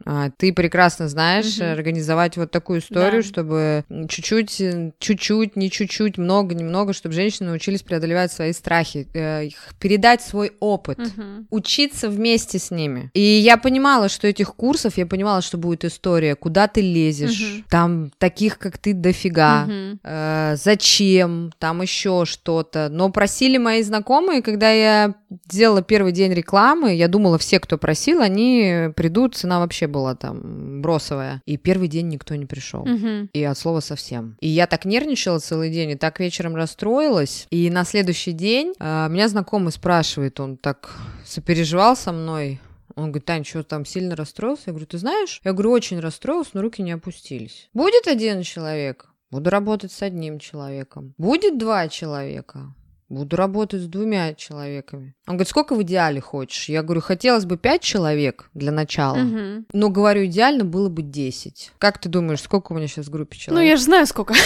А, 0.07 0.31
ты 0.37 0.53
прекрасно 0.53 1.09
знаешь 1.09 1.59
Мгм. 1.59 1.73
организовать 1.73 2.37
вот 2.37 2.51
такую 2.51 2.81
историю, 2.81 3.23
Да. 3.23 3.29
чтобы 3.29 3.85
чуть-чуть, 4.09 4.61
э, 4.61 4.93
чуть-чуть, 4.99 5.57
не 5.57 5.71
чуть-чуть, 5.71 6.17
много, 6.19 6.55
немного, 6.55 6.93
чтобы 6.93 7.15
женщины 7.15 7.49
научились 7.51 7.83
преодолевать 7.83 8.33
свои 8.33 8.53
страхи, 8.53 9.07
э, 9.15 9.49
передать 9.79 10.23
свой 10.23 10.53
опыт. 10.61 10.99
Мгм. 10.99 11.47
учиться 11.51 12.09
вместе 12.09 12.59
с 12.59 12.71
ними. 12.71 13.11
И 13.15 13.21
я 13.21 13.57
понимала, 13.57 14.09
что 14.09 14.27
этих 14.29 14.55
курсов, 14.55 14.97
я 14.97 15.07
понимала, 15.07 15.43
что 15.43 15.59
будет 15.59 15.85
история, 15.85 16.35
куда 16.35 16.69
ты 16.69 16.81
лезешь, 16.81 17.41
Мгм. 17.41 17.65
там 17.69 18.11
таких, 18.19 18.59
как 18.59 18.79
ты, 18.79 18.93
дофига. 18.95 19.65
Мгм. 19.67 20.01
Э, 20.05 20.55
зачем, 20.57 21.53
там 21.59 21.83
еще 21.83 22.25
что-то. 22.25 22.89
Но 22.91 23.11
просили 23.11 23.59
мои 23.59 23.83
знакомые, 23.83 24.43
когда 24.43 24.71
я 24.71 25.15
сделала 25.51 25.83
первый 25.83 26.13
день 26.13 26.33
рекламы, 26.33 26.95
я 26.95 27.09
думала, 27.09 27.39
все, 27.39 27.59
кто 27.61 27.79
просил, 27.79 28.21
они 28.21 28.89
придут, 28.97 29.35
цена 29.37 29.61
вообще 29.61 29.87
была 29.91 30.15
там 30.15 30.81
бросовая. 30.81 31.43
И 31.47 31.57
первый 31.57 31.89
день 31.89 32.09
никто 32.09 32.35
не 32.35 32.47
пришел. 32.47 32.85
Мгм. 32.85 33.31
И 33.33 33.43
от 33.43 33.59
слова 33.59 33.81
совсем. 33.81 34.37
И 34.41 34.49
я 34.49 34.67
так 34.67 34.85
нервничала 34.85 35.39
целый 35.39 35.71
день, 35.71 35.91
и 35.91 35.97
так 35.97 36.21
вечером 36.21 36.57
расстроилась. 36.57 37.47
И 37.51 37.71
на 37.71 37.85
следующий 37.85 38.33
день 38.33 38.75
а, 38.79 39.09
меня 39.09 39.29
знакомый 39.29 39.73
спрашивает, 39.73 40.41
он 40.41 40.57
так 40.57 40.97
сопереживал 41.25 41.97
со 41.97 42.13
мной. 42.13 42.61
Он 42.97 43.11
говорит, 43.11 43.25
Тань, 43.25 43.45
что 43.45 43.63
там 43.63 43.85
сильно 43.85 44.17
расстроился? 44.17 44.65
Я 44.67 44.73
говорю, 44.73 44.87
ты 44.87 44.99
знаешь? 44.99 45.41
Я 45.45 45.53
говорю, 45.53 45.71
очень 45.71 46.01
расстроился, 46.01 46.51
но 46.55 46.63
руки 46.63 46.83
не 46.83 46.93
опустились. 46.93 47.69
Будет 47.73 48.07
один 48.07 48.43
человек? 48.43 49.07
Буду 49.31 49.49
работать 49.51 49.93
с 49.93 50.03
одним 50.03 50.41
человеком. 50.41 51.15
Будет 51.17 51.57
два 51.57 51.89
человека? 51.89 52.75
Буду 53.11 53.35
работать 53.37 53.83
с 53.83 53.87
двумя 53.87 54.35
человеками. 54.35 55.15
Он 55.27 55.35
говорит, 55.35 55.49
сколько 55.49 55.75
в 55.75 55.83
идеале 55.83 56.21
хочешь? 56.21 56.69
Я 56.69 56.85
говорю, 56.85 57.01
хотелось 57.01 57.45
бы 57.45 57.57
пять 57.59 57.83
человек 57.83 58.49
для 58.55 58.71
начала. 58.71 59.17
Мгм. 59.17 59.67
Но 59.73 59.89
говорю, 59.91 60.25
идеально 60.27 60.65
было 60.65 60.89
бы 60.89 61.03
10. 61.03 61.73
Как 61.79 61.99
ты 61.99 62.09
думаешь, 62.09 62.41
сколько 62.41 62.71
у 62.73 62.77
меня 62.77 62.87
сейчас 62.87 63.07
в 63.07 63.11
группе 63.11 63.37
Ну, 63.37 63.41
человек? 63.47 63.69
я 63.71 63.77
же 63.77 63.83
знаю, 63.83 64.07
сколько. 64.07 64.33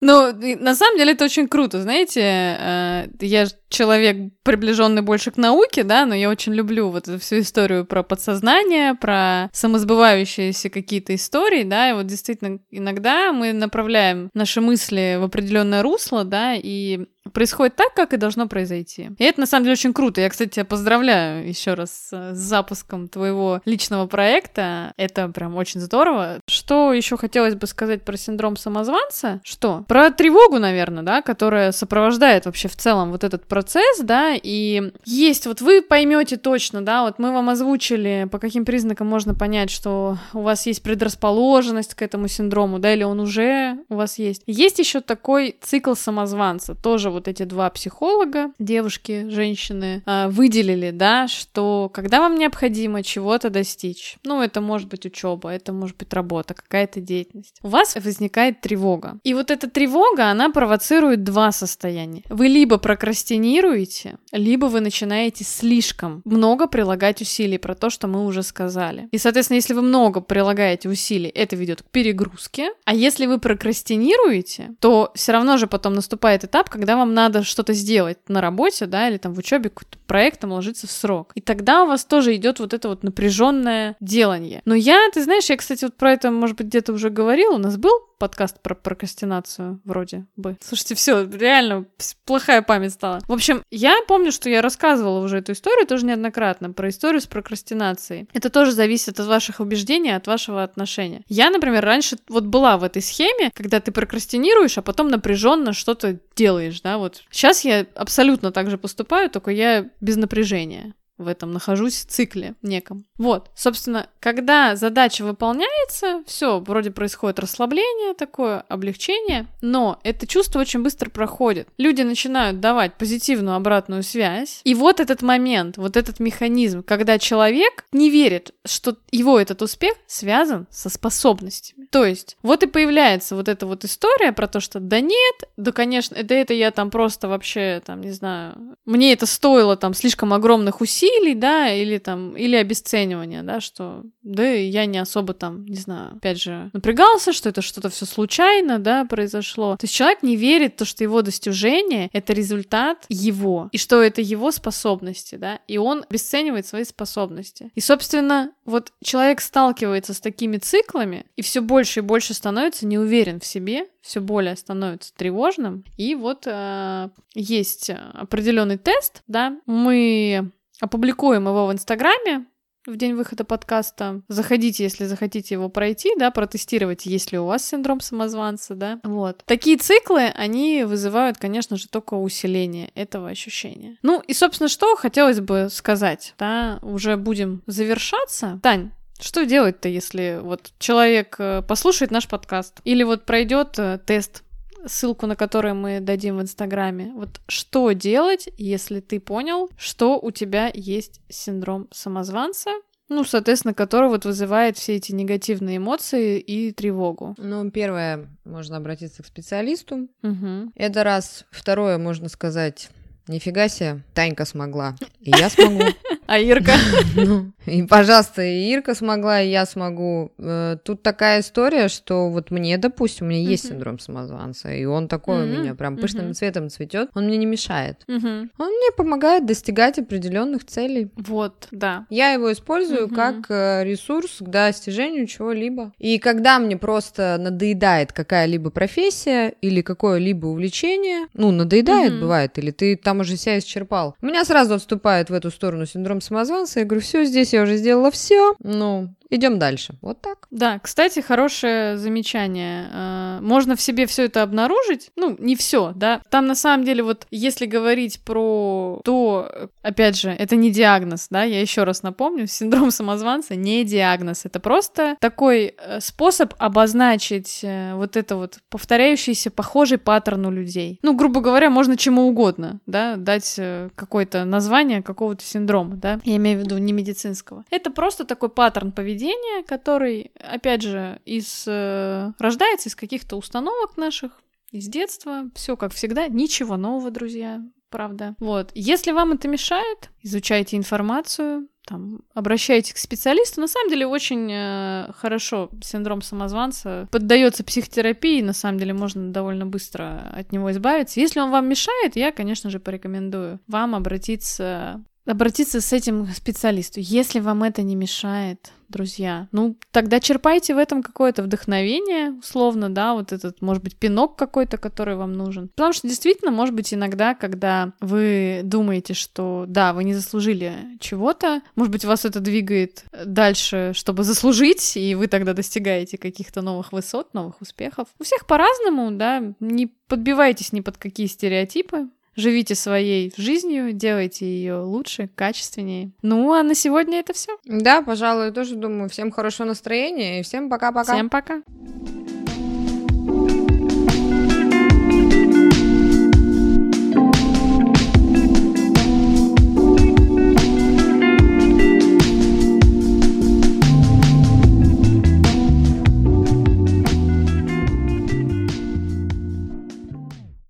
Ну, 0.00 0.32
на 0.32 0.74
самом 0.74 0.96
деле 0.96 1.12
это 1.12 1.26
очень 1.26 1.46
круто, 1.46 1.82
знаете, 1.82 2.22
э, 2.22 3.06
я 3.20 3.46
человек, 3.68 4.32
приближенный 4.42 5.02
больше 5.02 5.30
к 5.30 5.36
науке, 5.36 5.84
да, 5.84 6.06
но 6.06 6.14
я 6.14 6.30
очень 6.30 6.54
люблю 6.54 6.88
вот 6.88 7.06
эту 7.06 7.18
всю 7.18 7.40
историю 7.40 7.84
про 7.84 8.02
подсознание, 8.02 8.94
про 8.94 9.50
самосбывающиеся 9.52 10.70
какие-то 10.70 11.14
истории, 11.14 11.64
да, 11.64 11.90
и 11.90 11.92
вот 11.92 12.06
действительно 12.06 12.60
иногда 12.70 13.32
мы 13.32 13.52
направляем 13.52 14.30
наши 14.32 14.62
мысли 14.62 15.18
в 15.20 15.24
определенное 15.24 15.82
русло, 15.82 16.24
да, 16.24 16.54
и 16.54 17.06
происходит 17.32 17.76
так, 17.76 17.94
как 17.94 18.12
и 18.12 18.16
должно 18.16 18.48
произойти. 18.48 19.10
И 19.18 19.24
это 19.24 19.40
на 19.40 19.46
самом 19.46 19.64
деле 19.64 19.74
очень 19.74 19.92
круто. 19.92 20.20
Я, 20.20 20.30
кстати, 20.30 20.50
тебя 20.50 20.64
поздравляю 20.64 21.46
еще 21.46 21.74
раз 21.74 22.08
э, 22.12 22.34
с 22.34 22.38
запуском 22.38 23.08
твоего 23.08 23.60
личного 23.64 24.06
проекта. 24.06 24.92
Это 24.96 25.28
прям 25.28 25.56
очень 25.56 25.80
здорово. 25.80 26.40
Что 26.48 26.92
еще 26.92 27.16
хотелось 27.16 27.54
бы 27.54 27.66
сказать 27.66 28.04
про 28.04 28.16
синдром 28.16 28.56
самозванца? 28.56 29.40
Что? 29.44 29.84
Про 29.86 30.10
тревогу, 30.10 30.58
наверное, 30.58 31.02
да, 31.02 31.22
которая 31.22 31.72
сопровождает 31.72 32.46
вообще 32.46 32.68
в 32.68 32.76
целом 32.76 33.12
вот 33.12 33.24
этот 33.24 33.46
процесс, 33.46 34.00
да, 34.00 34.34
и 34.34 34.92
есть, 35.04 35.46
вот 35.46 35.60
вы 35.60 35.82
поймете 35.82 36.36
точно, 36.36 36.82
да, 36.82 37.04
вот 37.04 37.18
мы 37.18 37.32
вам 37.32 37.50
озвучили, 37.50 38.28
по 38.30 38.38
каким 38.38 38.64
признакам 38.64 39.06
можно 39.06 39.34
понять, 39.34 39.70
что 39.70 40.18
у 40.32 40.40
вас 40.40 40.66
есть 40.66 40.82
предрасположенность 40.82 41.94
к 41.94 42.02
этому 42.02 42.28
синдрому, 42.28 42.78
да, 42.78 42.92
или 42.92 43.02
он 43.02 43.20
уже 43.20 43.78
у 43.88 43.96
вас 43.96 44.18
есть. 44.18 44.42
Есть 44.46 44.78
еще 44.78 45.00
такой 45.00 45.56
цикл 45.60 45.94
самозванца, 45.94 46.74
тоже 46.74 47.10
вот 47.10 47.19
эти 47.28 47.44
два 47.44 47.70
психолога, 47.70 48.52
девушки, 48.58 49.28
женщины, 49.28 50.02
а, 50.06 50.28
выделили, 50.28 50.90
да, 50.90 51.28
что 51.28 51.90
когда 51.92 52.20
вам 52.20 52.38
необходимо 52.38 53.02
чего-то 53.02 53.50
достичь, 53.50 54.16
ну, 54.24 54.42
это 54.42 54.60
может 54.60 54.88
быть 54.88 55.06
учеба, 55.06 55.50
это 55.50 55.72
может 55.72 55.96
быть 55.96 56.12
работа, 56.12 56.54
какая-то 56.54 57.00
деятельность, 57.00 57.58
у 57.62 57.68
вас 57.68 57.94
возникает 57.94 58.60
тревога. 58.60 59.18
И 59.24 59.34
вот 59.34 59.50
эта 59.50 59.68
тревога, 59.68 60.30
она 60.30 60.50
провоцирует 60.50 61.24
два 61.24 61.52
состояния. 61.52 62.22
Вы 62.28 62.48
либо 62.48 62.78
прокрастинируете, 62.78 64.18
либо 64.32 64.66
вы 64.66 64.80
начинаете 64.80 65.44
слишком 65.44 66.22
много 66.24 66.66
прилагать 66.66 67.20
усилий 67.20 67.58
про 67.58 67.74
то, 67.74 67.90
что 67.90 68.08
мы 68.08 68.24
уже 68.24 68.42
сказали. 68.42 69.08
И, 69.12 69.18
соответственно, 69.18 69.56
если 69.56 69.74
вы 69.74 69.82
много 69.82 70.20
прилагаете 70.20 70.88
усилий, 70.88 71.28
это 71.28 71.56
ведет 71.56 71.82
к 71.82 71.86
перегрузке. 71.86 72.70
А 72.84 72.94
если 72.94 73.26
вы 73.26 73.38
прокрастинируете, 73.38 74.74
то 74.80 75.10
все 75.14 75.32
равно 75.32 75.56
же 75.56 75.66
потом 75.66 75.94
наступает 75.94 76.44
этап, 76.44 76.70
когда 76.70 76.96
вам 77.00 77.14
надо 77.14 77.42
что-то 77.42 77.72
сделать 77.72 78.18
на 78.28 78.40
работе, 78.40 78.86
да, 78.86 79.08
или 79.08 79.16
там 79.16 79.34
в 79.34 79.38
учебе 79.38 79.70
какой-то 79.70 79.98
проект 80.06 80.40
там 80.40 80.52
ложится 80.52 80.86
в 80.86 80.90
срок. 80.90 81.32
И 81.34 81.40
тогда 81.40 81.84
у 81.84 81.86
вас 81.86 82.04
тоже 82.04 82.36
идет 82.36 82.60
вот 82.60 82.74
это 82.74 82.88
вот 82.88 83.02
напряженное 83.02 83.96
делание. 84.00 84.62
Но 84.64 84.74
я, 84.74 85.08
ты 85.12 85.22
знаешь, 85.22 85.48
я, 85.50 85.56
кстати, 85.56 85.84
вот 85.84 85.96
про 85.96 86.12
это, 86.12 86.30
может 86.30 86.56
быть, 86.56 86.66
где-то 86.68 86.92
уже 86.92 87.10
говорила. 87.10 87.54
У 87.54 87.58
нас 87.58 87.76
был 87.76 87.92
подкаст 88.20 88.60
про 88.60 88.74
прокрастинацию 88.76 89.80
вроде 89.84 90.26
бы. 90.36 90.56
Слушайте, 90.62 90.94
все, 90.94 91.24
реально 91.24 91.86
плохая 92.26 92.62
память 92.62 92.92
стала. 92.92 93.20
В 93.26 93.32
общем, 93.32 93.62
я 93.70 93.96
помню, 94.06 94.30
что 94.30 94.48
я 94.50 94.62
рассказывала 94.62 95.24
уже 95.24 95.38
эту 95.38 95.52
историю 95.52 95.86
тоже 95.86 96.04
неоднократно 96.04 96.70
про 96.70 96.90
историю 96.90 97.22
с 97.22 97.26
прокрастинацией. 97.26 98.28
Это 98.34 98.50
тоже 98.50 98.72
зависит 98.72 99.18
от 99.18 99.26
ваших 99.26 99.58
убеждений, 99.58 100.10
от 100.10 100.26
вашего 100.26 100.62
отношения. 100.62 101.22
Я, 101.28 101.50
например, 101.50 101.82
раньше 101.84 102.18
вот 102.28 102.44
была 102.44 102.76
в 102.76 102.84
этой 102.84 103.02
схеме, 103.02 103.50
когда 103.54 103.80
ты 103.80 103.90
прокрастинируешь, 103.90 104.76
а 104.76 104.82
потом 104.82 105.08
напряженно 105.08 105.72
что-то 105.72 106.18
делаешь, 106.36 106.80
да, 106.82 106.98
вот. 106.98 107.22
Сейчас 107.30 107.64
я 107.64 107.86
абсолютно 107.94 108.52
так 108.52 108.70
же 108.70 108.76
поступаю, 108.76 109.30
только 109.30 109.50
я 109.50 109.88
без 110.00 110.16
напряжения 110.16 110.94
в 111.20 111.28
этом 111.28 111.52
нахожусь 111.52 112.02
цикле 112.02 112.54
неком. 112.62 113.04
Вот, 113.18 113.50
собственно, 113.54 114.08
когда 114.18 114.76
задача 114.76 115.22
выполняется, 115.22 116.22
все, 116.26 116.60
вроде 116.60 116.90
происходит 116.90 117.38
расслабление 117.38 118.14
такое, 118.14 118.60
облегчение, 118.68 119.46
но 119.60 119.98
это 120.02 120.26
чувство 120.26 120.60
очень 120.60 120.82
быстро 120.82 121.10
проходит. 121.10 121.68
Люди 121.78 122.02
начинают 122.02 122.60
давать 122.60 122.94
позитивную 122.94 123.56
обратную 123.56 124.02
связь, 124.02 124.60
и 124.64 124.74
вот 124.74 125.00
этот 125.00 125.22
момент, 125.22 125.76
вот 125.76 125.96
этот 125.96 126.20
механизм, 126.20 126.82
когда 126.82 127.18
человек 127.18 127.84
не 127.92 128.10
верит, 128.10 128.54
что 128.64 128.96
его 129.10 129.38
этот 129.38 129.62
успех 129.62 129.94
связан 130.06 130.66
со 130.70 130.88
способностями. 130.88 131.86
То 131.90 132.04
есть, 132.04 132.36
вот 132.42 132.62
и 132.62 132.66
появляется 132.66 133.36
вот 133.36 133.48
эта 133.48 133.66
вот 133.66 133.84
история 133.84 134.32
про 134.32 134.46
то, 134.46 134.60
что 134.60 134.80
да 134.80 135.00
нет, 135.00 135.34
да, 135.56 135.72
конечно, 135.72 136.16
да 136.22 136.34
это 136.34 136.54
я 136.54 136.70
там 136.70 136.90
просто 136.90 137.28
вообще, 137.28 137.82
там, 137.84 138.00
не 138.00 138.12
знаю, 138.12 138.76
мне 138.84 139.12
это 139.12 139.26
стоило 139.26 139.76
там 139.76 139.94
слишком 139.94 140.32
огромных 140.32 140.80
усилий, 140.80 141.09
да, 141.34 141.72
или 141.72 141.98
там, 141.98 142.36
или 142.36 142.56
обесценивания, 142.56 143.42
да, 143.42 143.60
что, 143.60 144.02
да, 144.22 144.50
я 144.50 144.86
не 144.86 144.98
особо 144.98 145.34
там, 145.34 145.64
не 145.66 145.76
знаю, 145.76 146.16
опять 146.16 146.40
же, 146.40 146.70
напрягался, 146.72 147.32
что 147.32 147.48
это 147.48 147.62
что-то 147.62 147.88
все 147.90 148.06
случайно, 148.06 148.78
да, 148.78 149.04
произошло. 149.04 149.76
То 149.76 149.84
есть 149.84 149.94
человек 149.94 150.22
не 150.22 150.36
верит 150.36 150.74
в 150.74 150.78
то, 150.78 150.84
что 150.84 151.04
его 151.04 151.22
достижение— 151.22 152.10
это 152.12 152.32
результат 152.32 153.04
его, 153.08 153.68
и 153.72 153.78
что 153.78 154.02
это 154.02 154.20
его 154.20 154.50
способности, 154.50 155.36
да, 155.36 155.60
и 155.66 155.78
он 155.78 156.04
обесценивает 156.08 156.66
свои 156.66 156.84
способности. 156.84 157.70
И, 157.74 157.80
собственно, 157.80 158.52
вот 158.64 158.92
человек 159.02 159.40
сталкивается 159.40 160.14
с 160.14 160.20
такими 160.20 160.58
циклами, 160.58 161.26
и 161.36 161.42
все 161.42 161.60
больше 161.60 162.00
и 162.00 162.02
больше 162.02 162.34
становится 162.34 162.86
неуверен 162.86 163.40
в 163.40 163.46
себе, 163.46 163.86
все 164.00 164.20
более 164.20 164.56
становится 164.56 165.12
тревожным. 165.14 165.84
И 165.96 166.14
вот 166.14 166.46
э, 166.46 167.08
есть 167.34 167.90
определенный 167.90 168.78
тест, 168.78 169.22
да, 169.26 169.58
мы 169.66 170.50
опубликуем 170.80 171.46
его 171.46 171.66
в 171.66 171.72
Инстаграме 171.72 172.46
в 172.86 172.96
день 172.96 173.14
выхода 173.14 173.44
подкаста. 173.44 174.22
Заходите, 174.28 174.84
если 174.84 175.04
захотите 175.04 175.54
его 175.54 175.68
пройти, 175.68 176.12
да, 176.18 176.30
протестировать, 176.30 177.06
есть 177.06 177.30
ли 177.32 177.38
у 177.38 177.44
вас 177.44 177.66
синдром 177.66 178.00
самозванца, 178.00 178.74
да. 178.74 179.00
Вот. 179.04 179.42
Такие 179.44 179.76
циклы, 179.76 180.24
они 180.34 180.84
вызывают, 180.84 181.36
конечно 181.36 181.76
же, 181.76 181.88
только 181.88 182.14
усиление 182.14 182.90
этого 182.94 183.28
ощущения. 183.28 183.98
Ну 184.02 184.20
и, 184.20 184.32
собственно, 184.32 184.68
что 184.68 184.96
хотелось 184.96 185.40
бы 185.40 185.68
сказать, 185.70 186.34
да, 186.38 186.78
уже 186.82 187.16
будем 187.16 187.62
завершаться. 187.66 188.58
Тань, 188.62 188.92
что 189.20 189.44
делать-то, 189.44 189.88
если 189.88 190.40
вот 190.42 190.72
человек 190.78 191.36
э, 191.38 191.62
послушает 191.62 192.10
наш 192.10 192.26
подкаст 192.26 192.80
или 192.84 193.02
вот 193.02 193.26
пройдет 193.26 193.78
э, 193.78 193.98
тест 194.06 194.42
ссылку 194.86 195.26
на 195.26 195.36
который 195.36 195.74
мы 195.74 196.00
дадим 196.00 196.38
в 196.38 196.42
Инстаграме. 196.42 197.12
Вот 197.14 197.40
что 197.48 197.92
делать, 197.92 198.48
если 198.56 199.00
ты 199.00 199.20
понял, 199.20 199.70
что 199.76 200.18
у 200.18 200.30
тебя 200.30 200.70
есть 200.72 201.20
синдром 201.28 201.88
самозванца, 201.90 202.70
ну, 203.10 203.24
соответственно, 203.24 203.74
который 203.74 204.08
вот 204.08 204.24
вызывает 204.24 204.76
все 204.76 204.94
эти 204.94 205.10
негативные 205.10 205.78
эмоции 205.78 206.38
и 206.38 206.70
тревогу. 206.70 207.34
Ну, 207.38 207.68
первое, 207.72 208.28
можно 208.44 208.76
обратиться 208.76 209.24
к 209.24 209.26
специалисту. 209.26 210.08
Угу. 210.22 210.72
Это 210.76 211.02
раз. 211.02 211.44
Второе, 211.50 211.98
можно 211.98 212.28
сказать, 212.28 212.88
нифига 213.26 213.68
себе, 213.68 214.02
Танька 214.14 214.44
смогла. 214.44 214.96
И 215.20 215.30
я 215.30 215.50
смогу. 215.50 215.82
А 216.30 216.38
Ирка? 216.38 216.74
Ну, 217.16 217.50
и, 217.66 217.82
пожалуйста, 217.82 218.42
и 218.42 218.72
Ирка 218.72 218.94
смогла, 218.94 219.42
и 219.42 219.50
я 219.50 219.66
смогу. 219.66 220.30
Э, 220.38 220.76
тут 220.84 221.02
такая 221.02 221.40
история, 221.40 221.88
что 221.88 222.30
вот 222.30 222.52
мне, 222.52 222.78
допустим, 222.78 223.26
у 223.26 223.30
меня 223.30 223.40
есть 223.40 223.68
синдром 223.68 223.98
самозванца, 223.98 224.72
и 224.72 224.84
он 224.84 225.08
такой 225.08 225.42
у 225.42 225.46
меня 225.46 225.74
прям 225.74 225.96
пышным 225.96 226.32
цветом 226.32 226.70
цветет, 226.70 227.10
он 227.14 227.26
мне 227.26 227.36
не 227.36 227.46
мешает. 227.46 228.04
Он 228.06 228.48
мне 228.58 228.92
помогает 228.96 229.44
достигать 229.44 229.98
определенных 229.98 230.64
целей. 230.64 231.10
Вот, 231.16 231.66
да. 231.72 232.06
Я 232.10 232.30
его 232.30 232.52
использую 232.52 233.08
как 233.08 233.46
э, 233.48 233.82
ресурс 233.84 234.36
к 234.38 234.44
достижению 234.44 235.26
чего-либо. 235.26 235.92
И 235.98 236.18
когда 236.20 236.60
мне 236.60 236.76
просто 236.76 237.38
надоедает 237.40 238.12
какая-либо 238.12 238.70
профессия 238.70 239.52
или 239.60 239.82
какое-либо 239.82 240.46
увлечение, 240.46 241.26
ну, 241.34 241.50
надоедает, 241.50 242.20
бывает, 242.20 242.56
или 242.58 242.70
ты 242.70 242.96
там 242.96 243.19
уже 243.20 243.36
себя 243.36 243.58
исчерпал, 243.58 244.16
у 244.20 244.26
меня 244.26 244.44
сразу 244.44 244.74
отступает 244.74 245.30
в 245.30 245.34
эту 245.34 245.50
сторону 245.50 245.86
синдром 245.86 246.20
самозванца. 246.20 246.80
Я 246.80 246.86
говорю, 246.86 247.02
все, 247.02 247.24
здесь 247.24 247.52
я 247.52 247.62
уже 247.62 247.76
сделала 247.76 248.10
все. 248.10 248.54
Ну, 248.58 249.14
идем 249.30 249.58
дальше. 249.58 249.94
Вот 250.02 250.20
так. 250.20 250.46
Да, 250.50 250.78
кстати, 250.80 251.20
хорошее 251.20 251.96
замечание. 251.96 252.88
Э, 252.92 253.38
можно 253.40 253.76
в 253.76 253.80
себе 253.80 254.06
все 254.06 254.24
это 254.24 254.42
обнаружить. 254.42 255.10
Ну, 255.16 255.36
не 255.38 255.56
все, 255.56 255.92
да. 255.94 256.20
Там 256.28 256.46
на 256.46 256.54
самом 256.54 256.84
деле, 256.84 257.02
вот 257.02 257.26
если 257.30 257.66
говорить 257.66 258.20
про 258.24 259.00
то, 259.04 259.70
опять 259.82 260.18
же, 260.18 260.30
это 260.30 260.56
не 260.56 260.70
диагноз, 260.70 261.28
да, 261.30 261.44
я 261.44 261.60
еще 261.60 261.84
раз 261.84 262.02
напомню, 262.02 262.46
синдром 262.48 262.90
самозванца 262.90 263.54
не 263.54 263.84
диагноз. 263.84 264.44
Это 264.44 264.60
просто 264.60 265.16
такой 265.20 265.74
э, 265.76 266.00
способ 266.00 266.54
обозначить 266.58 267.60
э, 267.62 267.94
вот 267.94 268.16
это 268.16 268.36
вот 268.36 268.58
повторяющийся 268.68 269.50
похожий 269.50 269.98
паттерн 269.98 270.46
у 270.46 270.50
людей. 270.50 270.98
Ну, 271.02 271.14
грубо 271.14 271.40
говоря, 271.40 271.70
можно 271.70 271.96
чему 271.96 272.28
угодно, 272.28 272.80
да, 272.86 273.16
дать 273.16 273.60
какое-то 273.94 274.44
название 274.44 275.02
какого-то 275.02 275.44
синдрома, 275.44 275.96
да. 275.96 276.20
Я 276.24 276.36
имею 276.36 276.60
в 276.60 276.62
виду 276.64 276.78
не 276.78 276.92
медицинского. 276.92 277.64
Это 277.70 277.90
просто 277.90 278.24
такой 278.24 278.48
паттерн 278.48 278.92
поведения 278.92 279.19
поведения, 279.20 279.62
который, 279.64 280.32
опять 280.34 280.82
же, 280.82 281.20
из, 281.24 281.64
э, 281.66 282.32
рождается 282.38 282.88
из 282.88 282.96
каких-то 282.96 283.36
установок 283.36 283.96
наших, 283.96 284.32
из 284.72 284.88
детства. 284.88 285.50
Все 285.54 285.76
как 285.76 285.92
всегда, 285.92 286.28
ничего 286.28 286.76
нового, 286.76 287.10
друзья, 287.10 287.60
правда. 287.90 288.34
Вот. 288.38 288.70
Если 288.74 289.10
вам 289.12 289.32
это 289.32 289.48
мешает, 289.48 290.10
изучайте 290.22 290.76
информацию, 290.76 291.68
там, 291.84 292.20
обращайтесь 292.34 292.92
к 292.92 292.98
специалисту. 292.98 293.60
На 293.60 293.66
самом 293.66 293.90
деле 293.90 294.06
очень 294.06 294.48
э, 294.52 295.10
хорошо 295.16 295.70
синдром 295.82 296.22
самозванца 296.22 297.08
поддается 297.10 297.64
психотерапии, 297.64 298.42
на 298.42 298.52
самом 298.52 298.78
деле 298.78 298.92
можно 298.92 299.32
довольно 299.32 299.66
быстро 299.66 300.30
от 300.32 300.52
него 300.52 300.70
избавиться. 300.70 301.18
Если 301.18 301.40
он 301.40 301.50
вам 301.50 301.68
мешает, 301.68 302.14
я, 302.14 302.30
конечно 302.30 302.70
же, 302.70 302.78
порекомендую 302.78 303.58
вам 303.66 303.96
обратиться 303.96 305.02
обратиться 305.26 305.80
с 305.80 305.92
этим 305.92 306.26
к 306.26 306.30
специалисту. 306.30 307.00
Если 307.00 307.40
вам 307.40 307.62
это 307.62 307.82
не 307.82 307.94
мешает, 307.94 308.72
друзья, 308.88 309.48
ну 309.52 309.76
тогда 309.92 310.18
черпайте 310.18 310.74
в 310.74 310.78
этом 310.78 311.02
какое-то 311.02 311.42
вдохновение, 311.42 312.32
условно, 312.32 312.90
да, 312.90 313.14
вот 313.14 313.32
этот, 313.32 313.62
может 313.62 313.82
быть, 313.82 313.96
пинок 313.96 314.36
какой-то, 314.36 314.78
который 314.78 315.16
вам 315.16 315.32
нужен. 315.34 315.68
Потому 315.68 315.92
что 315.92 316.08
действительно, 316.08 316.50
может 316.50 316.74
быть, 316.74 316.92
иногда, 316.92 317.34
когда 317.34 317.92
вы 318.00 318.62
думаете, 318.64 319.14
что 319.14 319.64
да, 319.68 319.92
вы 319.92 320.04
не 320.04 320.14
заслужили 320.14 320.74
чего-то, 320.98 321.62
может 321.76 321.92
быть, 321.92 322.04
вас 322.04 322.24
это 322.24 322.40
двигает 322.40 323.04
дальше, 323.24 323.92
чтобы 323.94 324.24
заслужить, 324.24 324.96
и 324.96 325.14
вы 325.14 325.28
тогда 325.28 325.52
достигаете 325.52 326.18
каких-то 326.18 326.62
новых 326.62 326.92
высот, 326.92 327.32
новых 327.34 327.60
успехов. 327.60 328.08
У 328.18 328.24
всех 328.24 328.46
по-разному, 328.46 329.12
да, 329.12 329.54
не 329.60 329.86
подбивайтесь 330.08 330.72
ни 330.72 330.80
под 330.80 330.98
какие 330.98 331.26
стереотипы, 331.26 332.08
Живите 332.40 332.74
своей 332.74 333.32
жизнью, 333.36 333.92
делайте 333.92 334.46
ее 334.46 334.80
лучше, 334.80 335.28
качественнее. 335.34 336.10
Ну, 336.22 336.52
а 336.52 336.62
на 336.62 336.74
сегодня 336.74 337.18
это 337.20 337.34
все. 337.34 337.58
Да, 337.64 338.00
пожалуй, 338.00 338.50
тоже 338.50 338.76
думаю. 338.76 339.10
Всем 339.10 339.30
хорошего 339.30 339.66
настроения 339.66 340.40
и 340.40 340.42
всем 340.42 340.70
пока-пока. 340.70 341.12
Всем 341.12 341.28
пока. 341.28 341.62